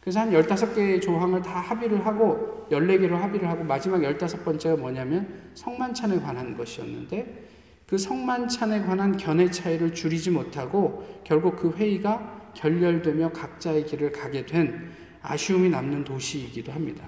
그래서 0.00 0.20
한 0.20 0.30
15개의 0.30 1.02
조항을 1.02 1.42
다 1.42 1.60
합의를 1.60 2.04
하고 2.06 2.66
14개로 2.70 3.12
합의를 3.12 3.48
하고 3.48 3.64
마지막 3.64 3.98
15번째가 4.00 4.78
뭐냐면 4.78 5.50
성만찬에 5.54 6.20
관한 6.20 6.56
것이었는데 6.56 7.48
그 7.86 7.98
성만찬에 7.98 8.82
관한 8.82 9.16
견해 9.16 9.50
차이를 9.50 9.92
줄이지 9.92 10.30
못하고 10.30 11.04
결국 11.24 11.56
그 11.56 11.72
회의가 11.72 12.52
결렬되며 12.54 13.32
각자의 13.32 13.84
길을 13.86 14.12
가게 14.12 14.46
된 14.46 14.90
아쉬움이 15.22 15.68
남는 15.68 16.04
도시이기도 16.04 16.72
합니다. 16.72 17.06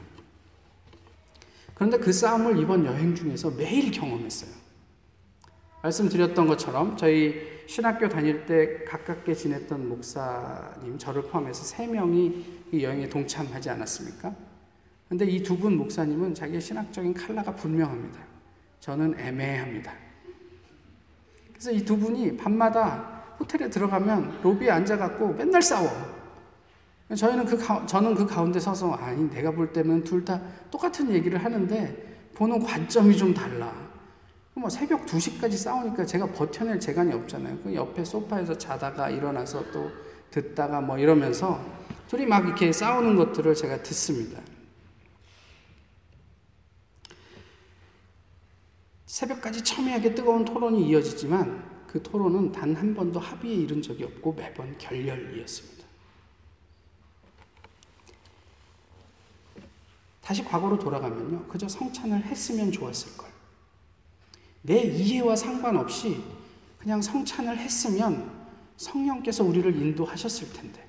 그런데 1.75 1.99
그 1.99 2.13
싸움을 2.13 2.59
이번 2.59 2.85
여행 2.85 3.15
중에서 3.15 3.53
매일 3.53 3.91
경험했어요. 3.91 4.51
말씀드렸던 5.83 6.47
것처럼 6.47 6.97
저희 6.97 7.52
신학교 7.73 8.07
다닐 8.07 8.45
때 8.45 8.85
가깝게 8.85 9.33
지냈던 9.33 9.89
목사님, 9.89 10.99
저를 10.99 11.23
포함해서 11.23 11.65
세 11.65 11.87
명이 11.87 12.67
이 12.71 12.85
여행에 12.85 13.09
동참하지 13.09 13.71
않았습니까? 13.71 14.35
근데 15.09 15.25
이 15.25 15.43
두 15.43 15.57
분 15.57 15.79
목사님은 15.79 16.35
자기의 16.35 16.61
신학적인 16.61 17.15
칼라가 17.15 17.57
분명합니다. 17.57 18.21
저는 18.79 19.19
애매합니다. 19.19 19.91
그래서 21.49 21.71
이 21.73 21.83
두 21.83 21.97
분이 21.97 22.37
밤마다 22.37 23.23
호텔에 23.41 23.71
들어가면 23.71 24.41
로비에 24.43 24.69
앉아갖고 24.71 25.33
맨날 25.33 25.63
싸워. 25.63 25.89
저희는 27.17 27.47
그 27.47 27.57
가, 27.57 27.87
저는 27.87 28.15
그 28.15 28.27
가운데 28.27 28.61
서서 28.61 28.93
아니 28.93 29.31
내가 29.31 29.51
볼 29.51 29.73
때는 29.73 30.05
둘 30.05 30.27
다 30.27 30.39
똑같은 30.71 31.11
얘기를 31.11 31.43
하는데 31.43 32.29
보는 32.35 32.59
관점이 32.63 33.17
좀 33.17 33.33
달라. 33.33 33.73
뭐 34.55 34.69
새벽 34.69 35.07
2시까지 35.07 35.57
싸우니까 35.57 36.05
제가 36.05 36.27
버텨낼 36.33 36.79
재간이 36.79 37.13
없잖아요. 37.13 37.59
그 37.61 37.75
옆에 37.75 38.05
소파에서 38.05 38.57
자다가 38.57 39.09
일어나서 39.11 39.71
또 39.73 39.91
듣다가 40.31 40.81
뭐 40.81 40.99
이러면서 40.99 41.61
둘이 42.09 42.27
막 42.27 42.47
이렇게 42.47 42.71
싸우는 42.73 43.17
것들을 43.17 43.55
제가 43.55 43.83
듣습니다. 43.83 44.41
새벽까지 49.07 49.65
첨예하게 49.65 50.15
뜨거운 50.15 50.45
토론이 50.45 50.87
이어지지만 50.89 51.87
그 51.87 52.03
토론은 52.03 52.53
단 52.53 52.75
한 52.75 52.95
번도 52.95 53.21
합의에 53.21 53.55
이른 53.55 53.83
적이 53.83 54.05
없고 54.05 54.35
매번 54.35 54.77
결렬이었습니다. 54.79 55.83
다시 60.23 60.45
과거로 60.45 60.79
돌아가면요. 60.79 61.47
그저 61.49 61.69
성찬을 61.69 62.25
했으면 62.25 62.71
좋았을 62.73 63.17
걸. 63.19 63.32
내 64.63 64.83
이해와 64.83 65.37
상관없이 65.37 66.23
그냥 66.79 67.03
성찬을 67.03 67.59
했으면 67.59 68.31
성령께서 68.77 69.45
우리를 69.45 69.75
인도하셨을 69.77 70.53
텐데. 70.53 70.89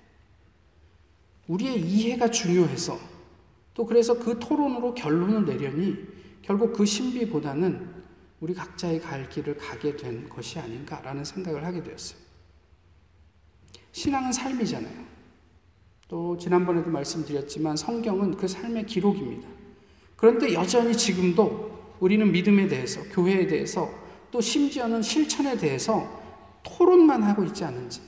우리의 1.48 1.82
이해가 1.82 2.32
중요해서 2.32 2.98
또 3.74 3.86
그래서 3.86 4.18
그 4.18 4.40
토론으로 4.40 4.94
결론을 4.94 5.46
내려니 5.46 5.98
결국 6.42 6.74
그 6.74 6.86
신비보다는 6.86 8.04
우리 8.40 8.54
각자의 8.54 9.02
갈 9.02 9.30
길을 9.30 9.58
가게 9.58 9.96
된 9.96 10.28
것이 10.30 10.60
아닌가라는 10.60 11.24
생각을 11.24 11.66
하게 11.66 11.82
되었어요. 11.82 12.20
신앙은 13.92 14.32
삶이잖아요. 14.32 15.04
또 16.08 16.38
지난번에도 16.38 16.90
말씀드렸지만 16.90 17.78
성경은 17.78 18.38
그 18.38 18.48
삶의 18.48 18.86
기록입니다. 18.86 19.48
그런데 20.16 20.54
여전히 20.54 20.96
지금도 20.96 21.73
우리는 22.00 22.32
믿음에 22.32 22.68
대해서, 22.68 23.02
교회에 23.04 23.48
대해서, 23.48 23.90
또 24.32 24.42
심지어는 24.42 25.02
실천에 25.02 25.58
대해서 25.58 26.22
토론만 26.64 27.24
하고 27.24 27.44
있지 27.44 27.64
않은지. 27.64 28.02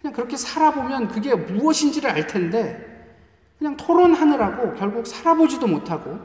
그냥 0.00 0.14
그렇게 0.14 0.36
살아보면 0.36 1.08
그게 1.08 1.34
무엇인지를 1.34 2.10
알 2.10 2.26
텐데, 2.26 2.88
그냥 3.58 3.76
토론하느라고 3.76 4.74
결국 4.74 5.06
살아보지도 5.06 5.66
못하고 5.66 6.18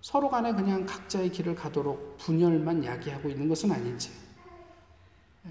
서로 0.00 0.28
간에 0.28 0.52
그냥 0.52 0.84
각자의 0.84 1.30
길을 1.30 1.54
가도록 1.54 2.16
분열만 2.18 2.84
야기하고 2.84 3.28
있는 3.28 3.48
것은 3.48 3.70
아닌지. 3.70 4.10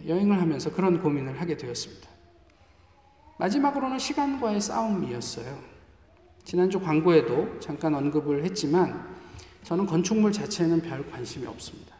여행을 0.06 0.42
하면서 0.42 0.72
그런 0.72 1.02
고민을 1.02 1.40
하게 1.40 1.56
되었습니다. 1.56 2.10
마지막으로는 3.38 3.98
시간과의 3.98 4.62
싸움이었어요. 4.62 5.58
지난주 6.44 6.80
광고에도 6.80 7.60
잠깐 7.60 7.96
언급을 7.96 8.44
했지만 8.44 9.16
저는 9.66 9.88
건축물 9.88 10.32
자체에는 10.32 10.80
별 10.82 11.10
관심이 11.10 11.48
없습니다. 11.48 11.96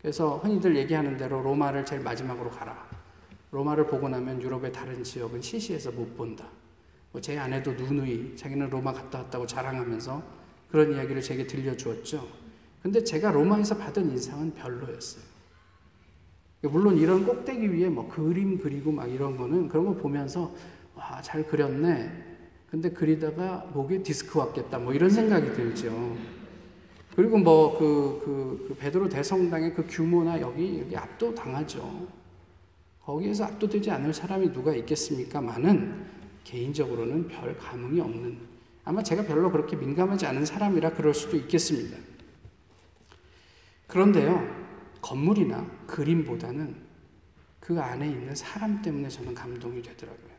그래서 0.00 0.38
흔히들 0.38 0.74
얘기하는 0.76 1.18
대로 1.18 1.42
로마를 1.42 1.84
제일 1.84 2.00
마지막으로 2.00 2.48
가라. 2.48 2.88
로마를 3.50 3.86
보고 3.86 4.08
나면 4.08 4.40
유럽의 4.40 4.72
다른 4.72 5.04
지역은 5.04 5.42
시시해서 5.42 5.92
못 5.92 6.16
본다. 6.16 6.46
뭐제 7.12 7.38
아내도 7.38 7.72
누누이 7.72 8.34
자기는 8.34 8.70
로마 8.70 8.94
갔다 8.94 9.18
왔다고 9.18 9.46
자랑하면서 9.46 10.22
그런 10.70 10.94
이야기를 10.94 11.20
제게 11.20 11.46
들려주었죠. 11.46 12.26
근데 12.82 13.04
제가 13.04 13.30
로마에서 13.30 13.76
받은 13.76 14.10
인상은 14.10 14.54
별로였어요. 14.54 15.22
물론 16.62 16.96
이런 16.96 17.26
꼭대기 17.26 17.74
위에 17.74 17.90
뭐 17.90 18.08
그림 18.08 18.56
그리고 18.56 18.90
막 18.90 19.06
이런 19.06 19.36
거는 19.36 19.68
그런 19.68 19.84
거 19.84 19.94
보면서 19.94 20.50
와, 20.94 21.20
잘 21.20 21.46
그렸네. 21.46 22.10
근데 22.70 22.88
그리다가 22.88 23.66
목에 23.74 24.02
디스크 24.02 24.38
왔겠다. 24.38 24.78
뭐 24.78 24.94
이런 24.94 25.10
생각이 25.10 25.52
들죠. 25.52 26.16
그리고 27.14 27.38
뭐 27.38 27.78
그, 27.78 28.22
그, 28.24 28.66
그 28.68 28.74
베드로 28.76 29.08
대성당의 29.08 29.74
그 29.74 29.86
규모나 29.86 30.40
여기, 30.40 30.80
여기 30.80 30.96
압도 30.96 31.34
당하죠. 31.34 32.08
거기에서 33.04 33.44
압도되지 33.44 33.90
않을 33.90 34.14
사람이 34.14 34.52
누가 34.52 34.74
있겠습니까? 34.74 35.40
많은 35.40 36.06
개인적으로는 36.44 37.28
별 37.28 37.56
감흥이 37.58 38.00
없는 38.00 38.38
아마 38.84 39.02
제가 39.02 39.24
별로 39.24 39.50
그렇게 39.50 39.76
민감하지 39.76 40.26
않은 40.26 40.44
사람이라 40.44 40.94
그럴 40.94 41.14
수도 41.14 41.36
있겠습니다. 41.36 41.96
그런데요, 43.86 44.42
건물이나 45.02 45.66
그림보다는 45.86 46.74
그 47.60 47.80
안에 47.80 48.08
있는 48.08 48.34
사람 48.34 48.80
때문에 48.80 49.08
저는 49.08 49.34
감동이 49.34 49.82
되더라고요. 49.82 50.32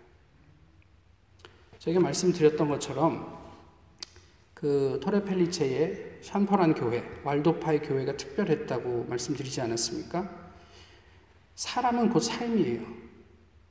제가 1.79 1.99
말씀드렸던 1.99 2.67
것처럼 2.67 3.42
그 4.63 4.97
토레펠리체의 5.03 6.19
샨퍼란 6.21 6.73
교회, 6.73 7.03
왈도파의 7.25 7.81
교회가 7.81 8.15
특별했다고 8.15 9.07
말씀드리지 9.09 9.59
않았습니까? 9.59 10.53
사람은 11.55 12.09
곧 12.09 12.21
삶이에요. 12.21 12.81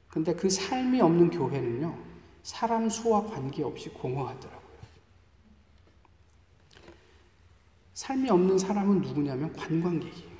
근데 0.08 0.34
그 0.34 0.50
삶이 0.50 1.00
없는 1.00 1.30
교회는요, 1.30 1.98
사람 2.42 2.90
수와 2.90 3.24
관계없이 3.24 3.88
공허하더라고요. 3.88 4.60
삶이 7.94 8.28
없는 8.28 8.58
사람은 8.58 9.00
누구냐면 9.00 9.50
관광객이에요. 9.54 10.32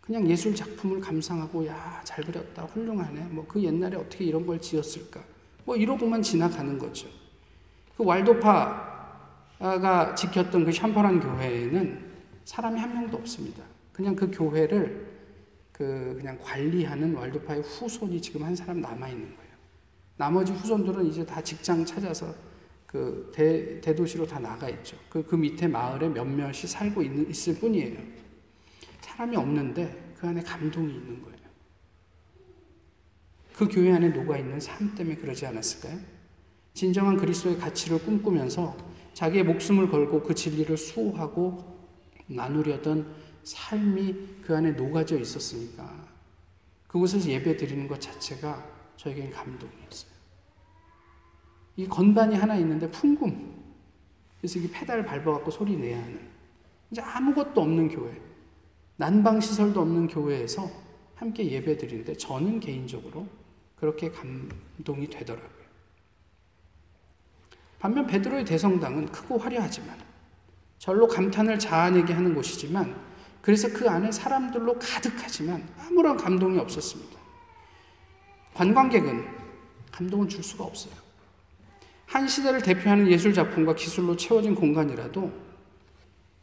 그냥 0.00 0.30
예술 0.30 0.54
작품을 0.54 1.00
감상하고 1.00 1.66
야, 1.66 2.00
잘 2.04 2.24
그렸다. 2.24 2.66
훌륭하네. 2.66 3.20
뭐 3.30 3.44
그 3.48 3.60
옛날에 3.60 3.96
어떻게 3.96 4.26
이런 4.26 4.46
걸 4.46 4.60
지었을까? 4.60 5.20
뭐 5.64 5.74
이러고만 5.74 6.22
지나가는 6.22 6.78
거죠. 6.78 7.08
그 7.96 8.04
왈도파 8.04 8.87
가 9.58 10.14
지켰던 10.14 10.64
그 10.64 10.72
샴퍼란 10.72 11.20
교회에는 11.20 12.06
사람이 12.44 12.78
한 12.78 12.94
명도 12.94 13.16
없습니다. 13.16 13.62
그냥 13.92 14.14
그 14.14 14.30
교회를 14.30 15.08
그 15.72 16.14
그냥 16.16 16.38
관리하는 16.40 17.14
왈도파의 17.14 17.62
후손이 17.62 18.20
지금 18.20 18.44
한 18.44 18.54
사람 18.54 18.80
남아 18.80 19.08
있는 19.08 19.36
거예요. 19.36 19.50
나머지 20.16 20.52
후손들은 20.52 21.06
이제 21.06 21.24
다 21.24 21.42
직장 21.42 21.84
찾아서 21.84 22.34
그 22.86 23.30
대, 23.34 23.80
대도시로 23.80 24.26
다 24.26 24.38
나가 24.38 24.68
있죠. 24.70 24.96
그, 25.08 25.24
그 25.24 25.36
밑에 25.36 25.68
마을에 25.68 26.08
몇몇이 26.08 26.54
살고 26.54 27.02
있는, 27.02 27.28
있을 27.28 27.56
뿐이에요. 27.56 27.98
사람이 29.00 29.36
없는데 29.36 30.14
그 30.18 30.26
안에 30.26 30.40
감동이 30.42 30.92
있는 30.94 31.22
거예요. 31.22 31.38
그 33.54 33.68
교회 33.68 33.92
안에 33.92 34.08
녹아 34.08 34.38
있는 34.38 34.58
삶 34.58 34.94
때문에 34.94 35.16
그러지 35.16 35.44
않았을까요? 35.46 35.98
진정한 36.74 37.16
그리스도의 37.16 37.58
가치를 37.58 37.98
꿈꾸면서 37.98 38.76
자기의 39.18 39.42
목숨을 39.42 39.90
걸고 39.90 40.22
그 40.22 40.32
진리를 40.32 40.76
수호하고 40.76 41.58
나누려던 42.28 43.12
삶이 43.42 44.42
그 44.42 44.54
안에 44.54 44.70
녹아져 44.72 45.18
있었으니까 45.18 46.06
그곳에서 46.86 47.28
예배 47.28 47.56
드리는 47.56 47.88
것 47.88 48.00
자체가 48.00 48.64
저에겐 48.94 49.32
감동이었어요. 49.32 50.12
이 51.78 51.88
건반이 51.88 52.36
하나 52.36 52.54
있는데 52.58 52.88
풍금. 52.92 53.60
그래서 54.38 54.60
이 54.60 54.70
페달 54.70 55.04
밟아갖고 55.04 55.50
소리 55.50 55.76
내야 55.76 56.00
하는. 56.00 56.20
이제 56.92 57.02
아무것도 57.02 57.60
없는 57.60 57.88
교회. 57.88 58.22
난방 58.94 59.40
시설도 59.40 59.80
없는 59.80 60.06
교회에서 60.06 60.70
함께 61.16 61.50
예배 61.50 61.76
드리는데 61.76 62.14
저는 62.14 62.60
개인적으로 62.60 63.26
그렇게 63.74 64.12
감동이 64.12 65.08
되더라고요. 65.08 65.57
반면 67.78 68.06
베드로의 68.06 68.44
대성당은 68.44 69.06
크고 69.06 69.38
화려하지만 69.38 69.96
절로 70.78 71.06
감탄을 71.06 71.58
자아내게 71.58 72.12
하는 72.12 72.34
곳이지만 72.34 72.94
그래서 73.40 73.68
그 73.68 73.88
안에 73.88 74.10
사람들로 74.10 74.78
가득하지만 74.78 75.66
아무런 75.78 76.16
감동이 76.16 76.58
없었습니다. 76.58 77.18
관광객은 78.54 79.24
감동을 79.92 80.28
줄 80.28 80.42
수가 80.42 80.64
없어요. 80.64 80.92
한 82.06 82.26
시대를 82.26 82.62
대표하는 82.62 83.08
예술 83.08 83.32
작품과 83.32 83.74
기술로 83.74 84.16
채워진 84.16 84.54
공간이라도 84.54 85.30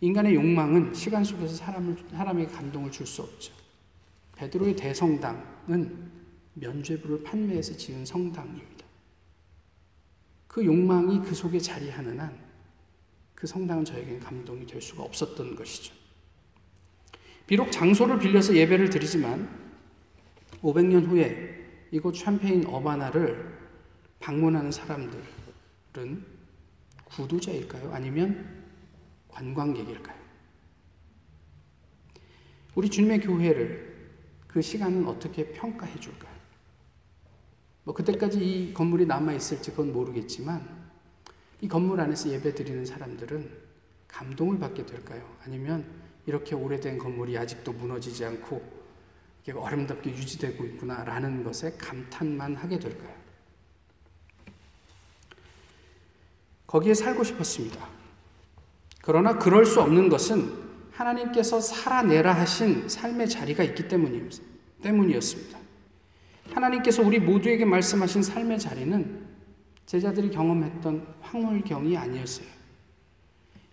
인간의 0.01 0.35
욕망은 0.35 0.93
시간 0.93 1.23
속에서 1.23 1.55
사람을, 1.55 1.97
사람에게 2.11 2.51
감동을 2.51 2.91
줄 2.91 3.07
수 3.07 3.21
없죠. 3.21 3.53
베드로의 4.35 4.75
대성당은 4.75 6.11
면죄부를 6.53 7.23
판매해서 7.23 7.75
지은 7.75 8.05
성당입니다. 8.05 8.74
그 10.55 10.63
욕망이 10.63 11.19
그 11.19 11.35
속에 11.35 11.59
자리하는 11.59 12.19
한 12.19 12.45
그 13.45 13.45
성당은 13.47 13.85
저에게는 13.85 14.19
감동이 14.21 14.65
될 14.65 14.81
수가 14.81 15.03
없었던 15.03 15.55
것이죠. 15.55 15.93
비록 17.45 17.71
장소를 17.71 18.17
빌려서 18.17 18.55
예배를 18.55 18.89
드리지만 18.89 19.47
500년 20.63 21.05
후에 21.05 21.87
이곳 21.91 22.15
샴페인 22.15 22.65
어바나를 22.65 23.55
방문하는 24.19 24.71
사람들은 24.71 26.25
구도자일까요? 27.03 27.93
아니면 27.93 28.63
관광객일까요? 29.27 30.17
우리 32.73 32.89
주님의 32.89 33.19
교회를 33.21 34.09
그 34.47 34.61
시간은 34.61 35.05
어떻게 35.07 35.51
평가해 35.51 35.99
줄까요? 35.99 36.34
뭐 37.85 37.93
그때까지 37.93 38.39
이 38.39 38.73
건물이 38.73 39.05
남아 39.05 39.33
있을지 39.33 39.71
그건 39.71 39.93
모르겠지만 39.93 40.67
이 41.61 41.67
건물 41.67 42.01
안에서 42.01 42.29
예배 42.29 42.55
드리는 42.55 42.83
사람들은 42.83 43.49
감동을 44.07 44.59
받게 44.59 44.85
될까요? 44.85 45.23
아니면 45.45 45.85
이렇게 46.25 46.55
오래된 46.55 46.97
건물이 46.97 47.37
아직도 47.37 47.73
무너지지 47.73 48.25
않고 48.25 48.61
이게 49.43 49.53
아름답게 49.57 50.09
유지되고 50.09 50.65
있구나라는 50.65 51.43
것에 51.43 51.77
감탄만 51.77 52.55
하게 52.55 52.79
될까요? 52.79 53.13
거기에 56.65 56.95
살고 56.95 57.23
싶었습니다. 57.23 57.87
그러나 59.03 59.37
그럴 59.37 59.65
수 59.65 59.79
없는 59.81 60.09
것은 60.09 60.65
하나님께서 60.91 61.61
살아내라 61.61 62.33
하신 62.33 62.89
삶의 62.89 63.29
자리가 63.29 63.63
있기 63.63 63.87
때문이었습니다. 63.87 65.64
하나님께서 66.51 67.01
우리 67.01 67.19
모두에게 67.19 67.65
말씀하신 67.65 68.23
삶의 68.23 68.59
자리는 68.59 69.25
제자들이 69.85 70.31
경험했던 70.31 71.05
황홀경이 71.21 71.97
아니었어요. 71.97 72.47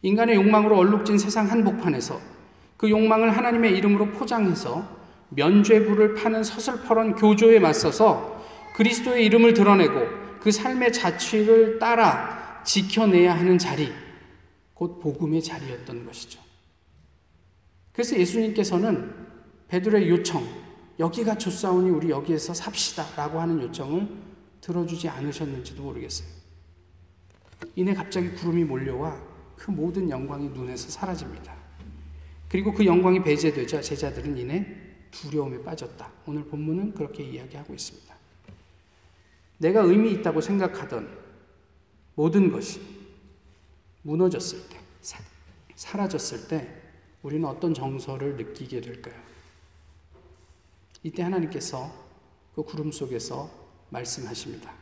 인간의 0.03 0.37
욕망으로 0.37 0.77
얼룩진 0.77 1.19
세상 1.19 1.51
한복판에서 1.51 2.21
그 2.77 2.91
욕망을 2.91 3.37
하나님의 3.37 3.77
이름으로 3.79 4.11
포장해서 4.11 5.01
면죄부를 5.31 6.15
파는 6.15 6.45
서슬퍼런 6.45 7.15
교조에 7.15 7.59
맞서서 7.59 8.43
그리스도의 8.75 9.25
이름을 9.27 9.55
드러내고 9.55 10.41
그 10.41 10.51
삶의 10.51 10.93
자취를 10.93 11.79
따라 11.79 12.63
지켜내야 12.65 13.35
하는 13.37 13.59
자리, 13.59 13.93
곧 14.75 15.01
복음의 15.01 15.43
자리였던 15.43 16.05
것이죠. 16.07 16.41
그래서 17.93 18.19
예수님께서는 18.19 19.15
베드로의 19.69 20.09
요청, 20.09 20.45
여기가 20.99 21.39
좋사오니 21.39 21.91
우리 21.91 22.11
여기에서 22.11 22.55
삽시다 22.55 23.07
라고 23.17 23.41
하는 23.41 23.61
요청을 23.63 24.09
들어주지 24.61 25.09
않으셨는지도 25.09 25.83
모르겠어요. 25.83 26.29
이내 27.77 27.95
갑자기 27.95 28.31
구름이 28.33 28.65
몰려와 28.65 29.21
그 29.57 29.71
모든 29.71 30.11
영광이 30.11 30.49
눈에서 30.49 30.91
사라집니다. 30.91 31.55
그리고 32.49 32.73
그 32.73 32.85
영광이 32.85 33.23
배제되자 33.23 33.81
제자들은 33.81 34.37
이내 34.37 34.67
두려움에 35.11 35.63
빠졌다. 35.63 36.11
오늘 36.27 36.45
본문은 36.45 36.95
그렇게 36.95 37.23
이야기하고 37.25 37.73
있습니다. 37.75 38.15
내가 39.59 39.83
의미 39.83 40.13
있다고 40.13 40.41
생각하던 40.41 41.09
모든 42.15 42.51
것이 42.51 42.81
무너졌을 44.03 44.69
때, 44.69 44.79
사라졌을 45.77 46.49
때 46.49 46.69
우리는 47.23 47.49
어떤 47.49 47.73
정서를 47.73 48.37
느끼게 48.37 48.81
될까요? 48.81 49.32
이때 51.03 51.23
하나님께서 51.23 51.91
그 52.55 52.63
구름 52.63 52.93
속에서 52.93 53.51
말씀하십니다. 53.91 54.73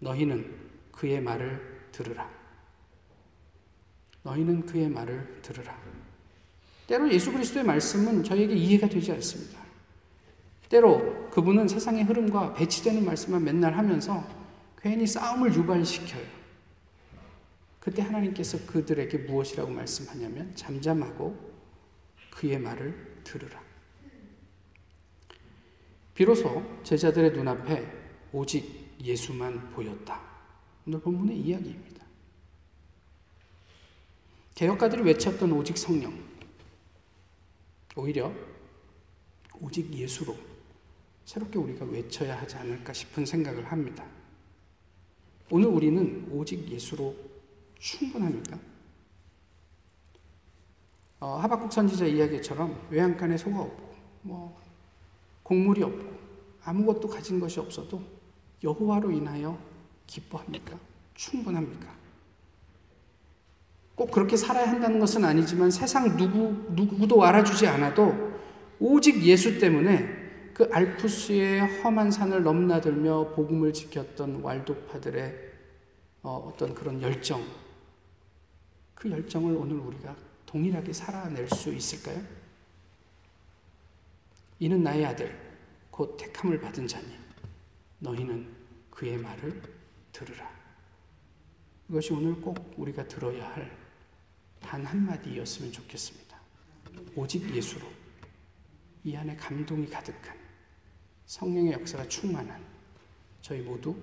너희는 0.00 0.54
그의 0.92 1.20
말을 1.20 1.88
들으라. 1.92 2.30
너희는 4.22 4.66
그의 4.66 4.88
말을 4.88 5.40
들으라. 5.42 5.76
때로 6.86 7.10
예수 7.12 7.32
그리스도의 7.32 7.64
말씀은 7.64 8.22
저에게 8.22 8.54
이해가 8.54 8.88
되지 8.88 9.12
않습니다. 9.12 9.60
때로 10.68 11.30
그분은 11.30 11.68
세상의 11.68 12.04
흐름과 12.04 12.54
배치되는 12.54 13.04
말씀만 13.04 13.44
맨날 13.44 13.76
하면서 13.76 14.24
괜히 14.80 15.06
싸움을 15.06 15.54
유발시켜요. 15.54 16.24
그때 17.80 18.02
하나님께서 18.02 18.66
그들에게 18.66 19.18
무엇이라고 19.18 19.70
말씀하냐면 19.70 20.54
잠잠하고 20.56 21.36
그의 22.30 22.58
말을 22.58 23.20
들으라. 23.22 23.65
비로소 26.16 26.64
제자들의 26.82 27.32
눈앞에 27.32 27.86
오직 28.32 28.96
예수만 29.04 29.68
보였다. 29.72 30.18
오늘 30.86 30.98
본문의 30.98 31.38
이야기입니다. 31.38 32.06
개혁가들이 34.54 35.02
외쳤던 35.02 35.52
오직 35.52 35.76
성령. 35.76 36.18
오히려 37.94 38.32
오직 39.60 39.92
예수로 39.92 40.34
새롭게 41.26 41.58
우리가 41.58 41.84
외쳐야 41.84 42.40
하지 42.40 42.56
않을까 42.56 42.94
싶은 42.94 43.26
생각을 43.26 43.70
합니다. 43.70 44.06
오늘 45.50 45.68
우리는 45.68 46.26
오직 46.32 46.66
예수로 46.66 47.14
충분합니까? 47.78 48.58
어, 51.20 51.36
하박국 51.36 51.70
선지자 51.70 52.06
이야기처럼 52.06 52.88
외양간에 52.90 53.36
소가 53.36 53.60
없고 53.60 53.94
뭐 54.22 54.65
곡물이 55.46 55.82
없고 55.82 56.16
아무것도 56.64 57.08
가진 57.08 57.38
것이 57.38 57.60
없어도 57.60 58.02
여호와로 58.64 59.12
인하여 59.12 59.56
기뻐합니까? 60.06 60.76
충분합니까? 61.14 61.94
꼭 63.94 64.10
그렇게 64.10 64.36
살아야 64.36 64.68
한다는 64.68 64.98
것은 64.98 65.24
아니지만 65.24 65.70
세상 65.70 66.16
누구 66.16 66.66
누구도 66.74 67.24
알아주지 67.24 67.66
않아도 67.68 68.14
오직 68.80 69.22
예수 69.22 69.58
때문에 69.58 70.26
그 70.52 70.68
알프스의 70.72 71.82
험한 71.82 72.10
산을 72.10 72.42
넘나들며 72.42 73.34
복음을 73.34 73.72
지켰던 73.72 74.42
왈도파들의 74.42 75.34
어, 76.22 76.50
어떤 76.52 76.74
그런 76.74 77.00
열정, 77.00 77.42
그 78.94 79.10
열정을 79.10 79.54
오늘 79.54 79.76
우리가 79.76 80.16
동일하게 80.44 80.92
살아낼 80.92 81.48
수 81.48 81.72
있을까요? 81.72 82.20
이는 84.58 84.82
나의 84.82 85.04
아들, 85.06 85.36
곧 85.90 86.16
택함을 86.16 86.60
받은 86.60 86.86
자니 86.86 87.16
너희는 87.98 88.54
그의 88.90 89.18
말을 89.18 89.62
들으라. 90.12 90.50
이것이 91.88 92.12
오늘 92.12 92.40
꼭 92.40 92.74
우리가 92.76 93.06
들어야 93.06 93.48
할 93.54 93.86
단 94.66 94.84
한마디였으면 94.84 95.70
좋겠습니다. 95.70 96.36
오직 97.14 97.54
예수로 97.54 97.86
이 99.04 99.14
안에 99.14 99.36
감동이 99.36 99.88
가득한 99.88 100.36
성령의 101.26 101.72
역사가 101.72 102.08
충만한 102.08 102.64
저희 103.40 103.60
모두 103.60 103.96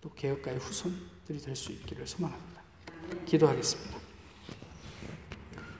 또 0.00 0.12
개혁가의 0.14 0.58
후손들이 0.58 1.40
될 1.40 1.56
수 1.56 1.72
있기를 1.72 2.06
소망합니다. 2.06 2.62
기도하겠습니다. 3.26 3.98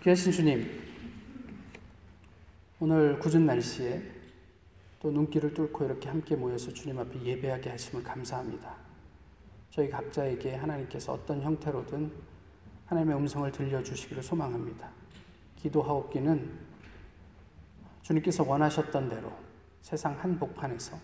귀하신 0.02 0.32
주님, 0.32 0.83
오늘 2.86 3.18
굳은 3.18 3.46
날씨에 3.46 4.02
또 5.00 5.10
눈길을 5.10 5.54
뚫고 5.54 5.86
이렇게 5.86 6.10
함께 6.10 6.36
모여서 6.36 6.70
주님 6.70 6.98
앞에 6.98 7.18
예배하게 7.18 7.70
하심을 7.70 8.04
감사합니다. 8.04 8.76
저희 9.70 9.88
각자에게 9.88 10.56
하나님께서 10.56 11.14
어떤 11.14 11.40
형태로든 11.40 12.12
하나님의 12.84 13.16
음성을 13.16 13.50
들려주시기를 13.50 14.22
소망합니다. 14.22 14.90
기도하옵기는 15.56 16.58
주님께서 18.02 18.44
원하셨던 18.46 19.08
대로 19.08 19.32
세상 19.80 20.12
한복판에서 20.20 20.98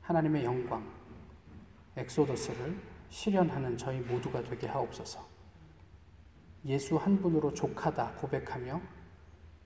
하나님의 0.00 0.44
영광, 0.44 0.84
엑소더스를 1.94 2.76
실현하는 3.10 3.78
저희 3.78 4.00
모두가 4.00 4.42
되게 4.42 4.66
하옵소서. 4.66 5.24
예수 6.64 6.96
한 6.96 7.22
분으로 7.22 7.54
족하다 7.54 8.14
고백하며 8.14 8.95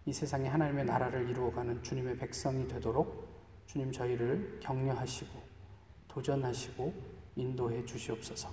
이 0.07 0.13
세상에 0.13 0.49
하나님의 0.49 0.85
나라를 0.87 1.29
이루어가는 1.29 1.83
주님의 1.83 2.17
백성이 2.17 2.67
되도록 2.67 3.29
주님 3.67 3.93
저희를 3.93 4.59
격려하시고 4.61 5.41
도전하시고 6.09 6.95
인도해 7.37 7.85
주시옵소서. 7.85 8.51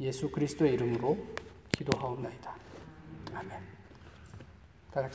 예수 0.00 0.30
그리스도의 0.30 0.74
이름으로 0.74 1.16
기도하옵나이다. 1.72 2.54
아멘. 3.32 3.75